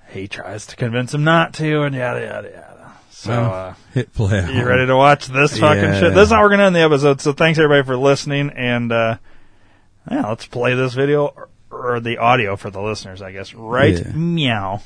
[0.09, 2.66] he tries to convince him not to, and yada yada yada.
[3.19, 4.47] So, Well, uh, hit play.
[4.53, 5.99] you ready to watch this fucking Yeah.
[5.99, 6.13] shit?
[6.13, 7.19] This is how we're gonna end the episode.
[7.19, 9.17] So, thanks everybody for listening, and uh,
[10.09, 13.55] yeah, let's play this video or, or the audio for the listeners, I guess.
[13.55, 13.97] Right?
[13.97, 14.11] Yeah.
[14.13, 14.81] Meow.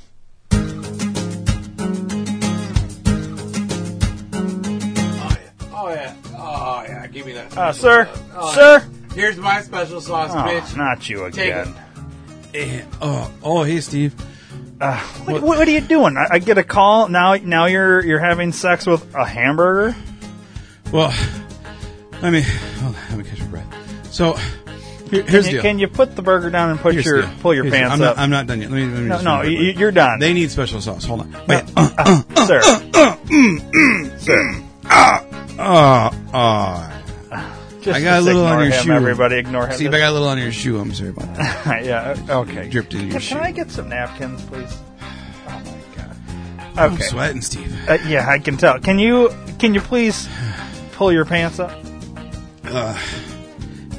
[5.74, 6.16] Oh yeah.
[6.38, 7.08] Oh yeah.
[7.08, 7.58] Give me that.
[7.58, 8.86] Uh, sir, Oh, sir.
[9.14, 10.78] Here's my special sauce, Oh, bitch.
[10.78, 11.76] not you Take again.
[12.54, 14.14] Eh, oh, oh, hey, Steve.
[14.82, 16.18] Uh, what, what, what are you doing?
[16.18, 17.36] I, I get a call now.
[17.36, 19.96] Now you're you're having sex with a hamburger.
[20.92, 21.14] Well,
[22.22, 24.14] let me hold on, let me catch my breath.
[24.14, 24.34] So,
[25.12, 25.62] here, here's Can the you, deal.
[25.62, 28.02] can you put the burger down and put Here's your pull your Here's pants I'm
[28.02, 28.18] up?
[28.18, 28.72] Not, I'm not done yet.
[28.72, 30.20] Let me, let me no, just no, you, you're done.
[30.20, 31.06] They need special sauce.
[31.06, 31.32] Hold on.
[31.48, 31.64] Wait.
[31.78, 32.62] Uh, sir.
[35.60, 37.01] uh, uh.
[37.82, 38.92] Just, I got a little on your him, shoe.
[38.92, 39.76] Everybody, ignore him.
[39.78, 41.84] See, I got a little on your shoe, I'm sorry about that.
[41.86, 42.16] yeah.
[42.30, 42.70] Okay.
[42.70, 43.36] Dripped in your Can, shoe.
[43.36, 44.78] can I get some napkins, please?
[45.48, 46.18] Oh my god.
[46.78, 47.04] I'm Okay.
[47.04, 47.76] sweating, Steve.
[47.90, 48.80] Uh, yeah, I can tell.
[48.80, 50.30] Can you can you please
[50.94, 51.72] pull your pants up?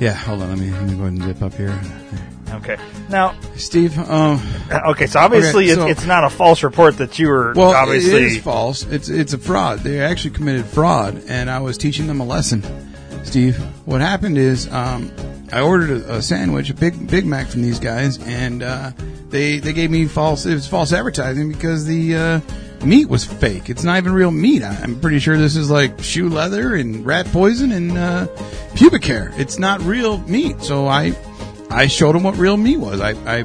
[0.01, 0.49] Yeah, hold on.
[0.51, 1.81] Let me, let me go ahead and zip up here.
[2.55, 2.77] Okay.
[3.09, 5.07] Now, Steve, um, uh, okay.
[5.07, 8.15] So obviously, Okay, so- it's, it's not a false report that you were well, obviously.
[8.17, 8.85] it is false.
[8.85, 9.81] It's it's a fraud.
[9.81, 12.63] They actually committed fraud, and I was teaching them a lesson.
[13.25, 13.57] Steve,
[13.87, 15.11] what happened is um,
[15.53, 18.93] I ordered a, a sandwich, a big Big Mac from these guys, and uh,
[19.29, 20.47] they they gave me false.
[20.47, 22.41] It was false advertising because the uh,
[22.85, 23.71] meat was fake.
[23.71, 24.63] It's not even real meat.
[24.63, 28.27] I, I'm pretty sure this is like shoe leather and rat poison and uh,
[28.75, 29.33] pubic hair.
[29.37, 30.63] It's not real meat.
[30.63, 31.15] So I
[31.71, 33.01] I showed them what real meat was.
[33.01, 33.43] I I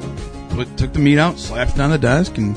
[0.50, 2.56] put, took the meat out, slapped it on the desk, and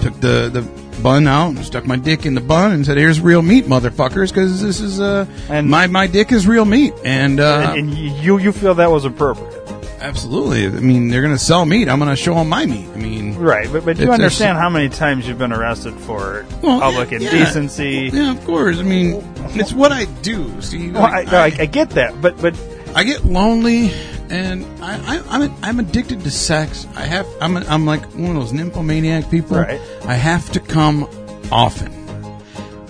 [0.00, 3.20] took the the bun out and stuck my dick in the bun and said, "Here's
[3.20, 7.40] real meat, motherfuckers," because this is uh And- my my dick is real meat, and
[7.40, 9.52] uh, and you you feel that was appropriate,
[10.00, 10.66] absolutely.
[10.66, 11.88] I mean, they're gonna sell meat.
[11.88, 12.88] I'm gonna show them my meat.
[12.94, 13.68] I mean, right?
[13.72, 18.10] But but you understand how many times you've been arrested for Well, public yeah, indecency?
[18.12, 18.78] yeah, of course.
[18.78, 19.22] I mean,
[19.54, 20.60] it's what I do.
[20.60, 22.54] See, Well, I, I, I get that, but but
[22.94, 23.90] I get lonely,
[24.32, 26.86] and I, I, I'm I'm addicted to sex.
[26.96, 29.58] I have I'm a, I'm like one of those nymphomaniac people.
[29.58, 29.80] Right.
[30.04, 31.04] I have to come
[31.52, 31.92] often,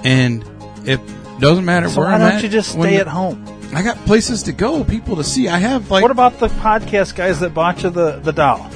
[0.05, 0.45] and
[0.87, 1.01] it
[1.41, 2.43] Doesn't matter So where why I'm don't at.
[2.43, 3.45] you just stay at home?
[3.75, 5.49] I got places to go, people to see.
[5.49, 8.71] I have like What about the podcast guys that bought you the, the doll?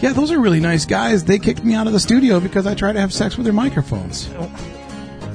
[0.00, 1.24] Yeah, those are really nice guys.
[1.24, 3.52] They kicked me out of the studio because I tried to have sex with their
[3.52, 4.28] microphones.
[4.34, 4.50] Oh.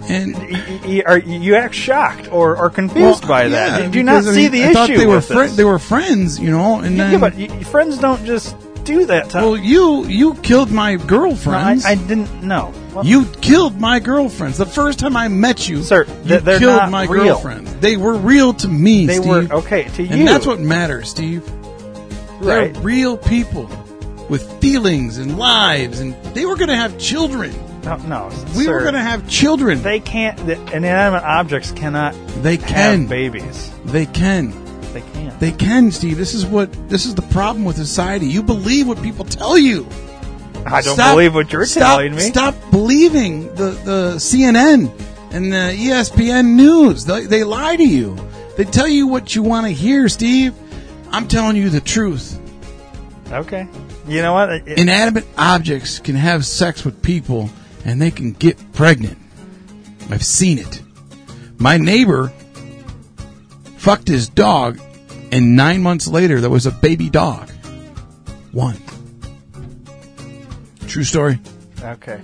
[0.09, 3.81] And Y- y- Are you act shocked or, confused well, by that?
[3.81, 5.47] yeah, Do you not I see mean, the I issue thought they were with fri-
[5.47, 5.55] this?
[5.55, 6.79] they were friends, you know.
[6.79, 9.29] And yeah, then, but y- friends don't just do that.
[9.31, 11.85] To, well, you you killed my no, I.
[11.85, 12.71] I didn't know.
[12.93, 14.57] Well, you killed my girlfriends.
[14.59, 17.23] The first time I met you, Sir, you they're killed not my real.
[17.33, 17.73] girlfriends.
[17.77, 19.05] They were real to me.
[19.07, 19.27] they Steve.
[19.27, 20.13] were okay to you.
[20.15, 21.43] and that's what matters, Steve.
[22.41, 23.67] They're real people
[24.29, 27.51] with feelings and lives, and they were going to have children.
[27.85, 28.27] No, no
[28.57, 29.81] We sir, were going to have children.
[29.83, 30.37] They can't.
[30.45, 33.01] The inanimate objects cannot They can.
[33.01, 33.71] have babies.
[33.85, 34.51] They can.
[34.93, 35.39] They can't.
[35.39, 36.17] They can, Steve.
[36.17, 38.25] This is what this is the problem with society.
[38.27, 39.87] You believe what people tell you.
[40.65, 42.21] I don't Stop- believe what you're stop- telling me.
[42.21, 44.89] Stop believing the, the CNN
[45.31, 47.05] and the ESPN news.
[47.05, 48.17] They, they lie to you.
[48.57, 50.55] They tell you what you want to hear, Steve.
[51.11, 52.39] I'm telling you the truth.
[53.31, 53.67] Okay.
[54.07, 54.49] You know what?
[54.49, 57.49] It- Inanimate objects can have sex with people
[57.85, 59.17] and they can get pregnant.
[60.09, 60.81] I've seen it.
[61.57, 62.33] My neighbor
[63.77, 64.79] fucked his dog,
[65.31, 67.49] and nine months later, there was a baby dog.
[68.51, 68.81] One.
[70.87, 71.39] True story.
[71.81, 72.19] okay.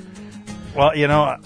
[0.75, 1.37] Well, you know,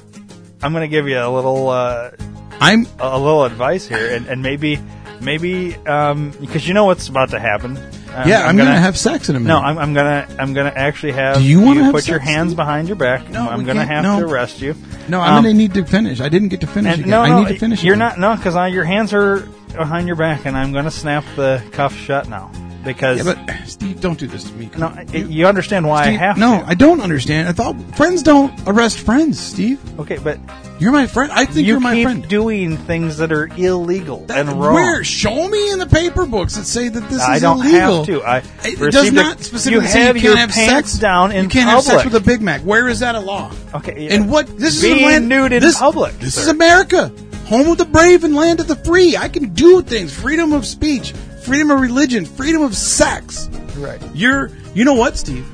[0.62, 2.12] I'm going to give you a little uh,
[2.60, 4.80] I'm a little advice here, and, and maybe
[5.22, 7.76] maybe um, because you know what's about to happen.
[8.16, 8.48] Um, yeah.
[8.48, 9.54] I'm, gonna, have sex in a minute.
[9.54, 12.54] No, I'm, I'm gonna I'm gonna actually have Do you wanna have put your hands
[12.54, 13.30] behind your back.
[13.30, 14.20] No, I'm gonna have no.
[14.20, 14.76] to arrest you.
[15.10, 15.20] no.
[15.20, 16.22] I'm Um, gonna need to finish.
[16.22, 17.10] I didn't get to finish again.
[17.10, 17.84] no, I no, need to finish.
[17.84, 18.20] you're again.
[18.20, 19.42] not no, because your hands are
[19.76, 22.52] behind your back, and I'm gonna snap the cuff shut now
[22.86, 24.70] because Yeah, but Steve, don't do this to me.
[24.78, 26.68] no, it- you understand why Steve, I have no, to.
[26.68, 27.48] I don't understand.
[27.50, 29.80] I thought friends don't arrest friends, Steve.
[30.00, 30.40] okay, but
[30.80, 31.32] You're my friend.
[31.32, 32.28] I think you are my keep friend.
[32.28, 34.74] doing things that are illegal That- and wrong.
[34.76, 35.04] Where?
[35.04, 37.98] Show me in the paper books that say that this I is don't illegal.
[37.98, 38.24] have to.
[38.24, 38.46] I it
[38.80, 41.32] received does a- not specifically you say have you your can't have pants sex down
[41.32, 42.14] in You can't have sex public.
[42.14, 42.62] with a Big Mac.
[42.62, 43.52] Where is that a law?
[43.74, 44.48] Okay, And what?
[44.60, 46.20] This being is a land, nude in this, public.
[46.20, 46.42] This sir.
[46.42, 47.10] is America,
[47.48, 49.16] home of the brave and land of the free.
[49.16, 50.14] I can do things.
[50.14, 51.14] Freedom of speech,
[51.46, 53.50] freedom of religion, freedom of sex.
[53.78, 55.46] right You're, you know what, Steve?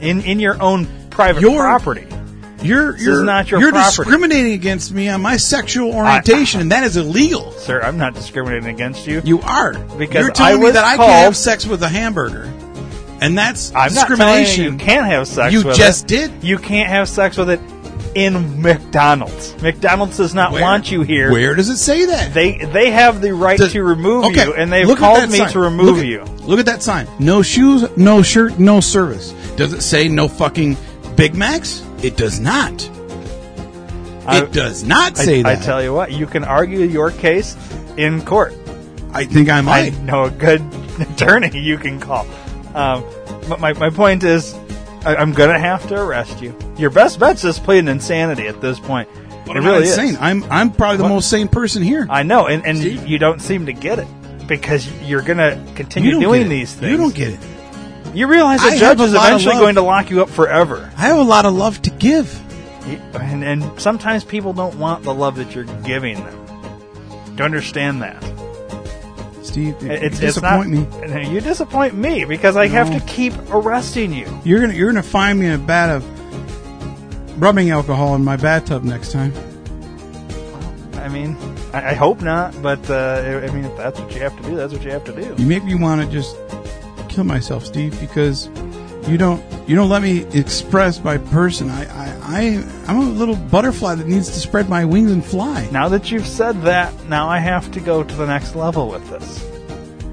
[0.00, 2.06] in in your own private Your- property.
[2.62, 3.96] You're is you're not your you're property.
[4.04, 7.50] discriminating against me on my sexual orientation, and that is illegal.
[7.52, 9.20] Sir, I'm not discriminating against you.
[9.24, 12.44] You are Because you're telling I me that I can't have sex with a hamburger,
[13.20, 14.64] and that's I'm not telling you discrimination.
[14.64, 16.08] you can't have sex You just it.
[16.08, 16.44] did.
[16.44, 17.60] You can't have sex with it
[18.14, 19.60] in McDonald's.
[19.62, 21.30] McDonald's does not Where- want you here.
[21.32, 22.34] Where does it say that?
[22.34, 25.50] They they have the right Does- to remove Okay, you, and they've called me sign.
[25.52, 26.24] to remove Look at- you.
[26.46, 27.06] Look at that sign.
[27.18, 29.32] No shoes, no shirt, no service.
[29.56, 30.76] Does it say no fucking
[31.16, 31.82] Big Macs?
[32.02, 32.88] It does not.
[34.26, 35.62] I- it does not say I that.
[35.62, 37.56] I tell you what, you can argue your case
[37.96, 38.54] in court.
[39.12, 40.00] I think I I might.
[40.02, 40.62] know a good
[41.00, 42.26] attorney you can call.
[42.74, 43.04] Um,
[43.48, 44.54] but my, my point is,
[45.04, 46.56] I, I'm going to have to arrest you.
[46.76, 49.08] Your best bet's just pleading insanity at this point.
[49.46, 50.16] It I'm really not is.
[50.20, 51.08] I'm I'm probably the What?
[51.10, 52.06] most sane person here.
[52.08, 54.06] I know, and, and you don't seem to get it
[54.46, 56.90] because you're going to continue doing these things.
[56.90, 57.40] You don't get it.
[58.14, 60.90] You realize the I judge is eventually going to lock you up forever.
[60.96, 62.38] I have a lot of love to give.
[63.14, 66.46] And, and sometimes people don't want the love that you're giving them.
[67.26, 68.22] Do you understand that?
[69.52, 71.28] Steve, you It's, disappoint it's not, me.
[71.30, 74.26] You disappoint me because I have to keep arresting you.
[74.44, 78.82] You're gonna you're gonna find me in a vat of rubbing alcohol in my bathtub
[78.82, 79.34] next time.
[80.94, 81.36] I mean,
[81.74, 84.56] I, I hope not, but uh, I mean, if that's what you have to do,
[84.56, 85.34] that's what you have to do.
[85.36, 86.34] You make me want to just
[87.10, 88.48] kill myself, Steve, because
[89.08, 91.70] you don't you don't let me express my person.
[91.70, 95.68] I I, I I'm a little butterfly that needs to spread my wings and fly,
[95.72, 99.08] Now that you've said that, now I have to go to the next level with
[99.10, 99.48] this.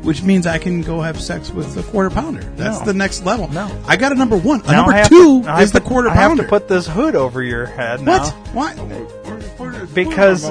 [0.03, 2.41] which means I can go have sex with a quarter pounder.
[2.55, 2.85] That's No.
[2.85, 3.49] the next level.
[3.49, 3.69] No.
[3.85, 4.61] I got a number one.
[4.61, 6.13] A Now I number have two to, now I is have the to- quarter I
[6.15, 6.43] have pounder.
[6.43, 8.25] to put this hood over your head now.
[8.53, 8.75] what?
[8.77, 9.85] Why?
[9.93, 10.45] Because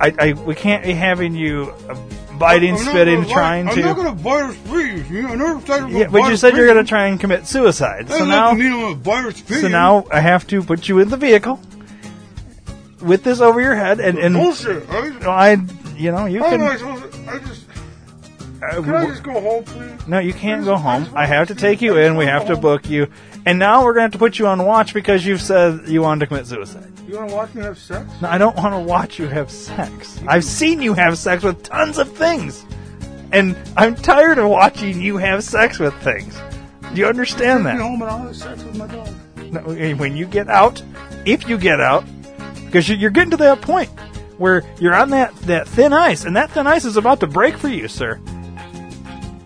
[0.00, 1.94] I, I we can't be having you uh,
[2.38, 3.72] biting, spitting, trying to.
[3.72, 5.10] I'm not gonna bite her sleeves.
[5.10, 7.18] You know, I never said I'm yeah, but you said you're going to try and
[7.18, 8.08] commit suicide.
[8.08, 9.62] So now, mean I'm gonna bite her sleeves.
[9.62, 11.60] so now I have to put you in the vehicle
[13.02, 14.88] with this over your head, and and bullshit.
[14.88, 15.56] I, I,
[15.96, 16.78] you know, you I can.
[16.78, 17.30] supposed to?
[17.30, 17.68] I just
[18.62, 20.08] uh, can I just go home, please?
[20.08, 21.08] No, you can't go home.
[21.14, 22.16] I have to take you in.
[22.16, 23.08] We have to book you.
[23.46, 26.02] And now we're going to have to put you on watch because you've said you
[26.02, 26.92] wanted to commit suicide.
[27.08, 28.06] You wanna watch me have sex?
[28.20, 30.20] No, I don't want to watch you have sex.
[30.28, 32.66] I've seen you have sex with tons of things.
[33.32, 36.38] And I'm tired of watching you have sex with things.
[36.92, 37.78] Do you understand that?
[37.78, 39.08] home and I'll have sex with my dog.
[39.50, 39.60] No,
[39.94, 40.82] when you get out,
[41.24, 42.04] if you get out,
[42.66, 43.88] because you- you're getting to that point
[44.36, 47.56] where you're on that, that thin ice, and that thin ice is about to break
[47.56, 48.18] for you, sir.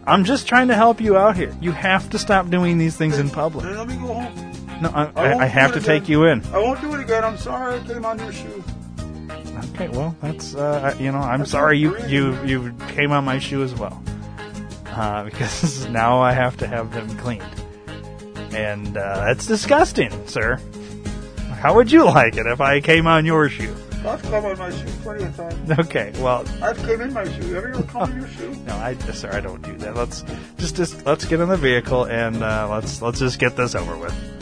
[0.05, 1.55] I'm just trying to help you out here.
[1.61, 3.65] You have to stop doing these things in public.
[3.67, 4.52] Let me go home.
[4.83, 6.45] No, I, I I, I have to it take you in.
[6.47, 7.25] I won't do it again.
[7.25, 8.65] I'm sorry I came on your shoe.
[9.75, 13.63] Okay, well, that's uh, you know, I'm sorry you you you came on my shoe
[13.63, 14.03] as well,
[14.87, 17.45] uh, because now I have to have them cleaned,
[18.53, 20.59] and uh, that's disgusting, sir.
[21.61, 23.77] How would you like it if I came on your shoe?
[24.05, 25.79] I've come on my shoe plenty of times.
[25.79, 27.31] Okay, well, I've came in my shoe.
[27.31, 28.51] Have you ever come in your shoe?
[28.67, 29.95] no, I sir, I don't do that.
[29.95, 30.25] Let's
[30.59, 33.97] just just let's get in the vehicle and uh, let's let's just get this over
[33.97, 34.42] with.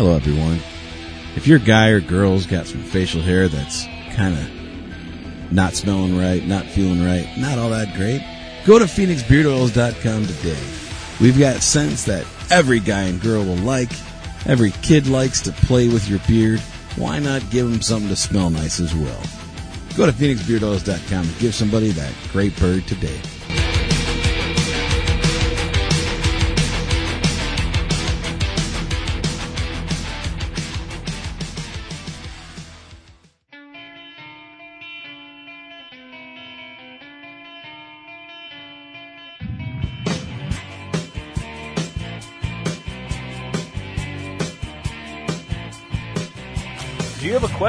[0.00, 0.58] Hello, everyone.
[1.36, 3.84] If your guy or girl's got some facial hair that's
[4.14, 8.22] kind of not smelling right, not feeling right, not all that great,
[8.64, 10.62] go to PhoenixBeardOils.com today.
[11.20, 13.90] We've got scents that every guy and girl will like.
[14.46, 16.60] Every kid likes to play with your beard.
[16.96, 19.22] Why not give them something to smell nice as well?
[19.98, 23.20] Go to PhoenixBeardOils.com and give somebody that great bird today.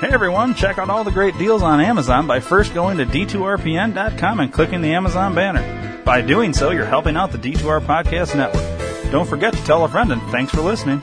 [0.00, 4.40] Hey everyone, check out all the great deals on Amazon by first going to d2rpn.com
[4.40, 5.87] and clicking the Amazon banner.
[6.08, 9.12] By doing so, you're helping out the D2R Podcast Network.
[9.12, 11.02] Don't forget to tell a friend and thanks for listening.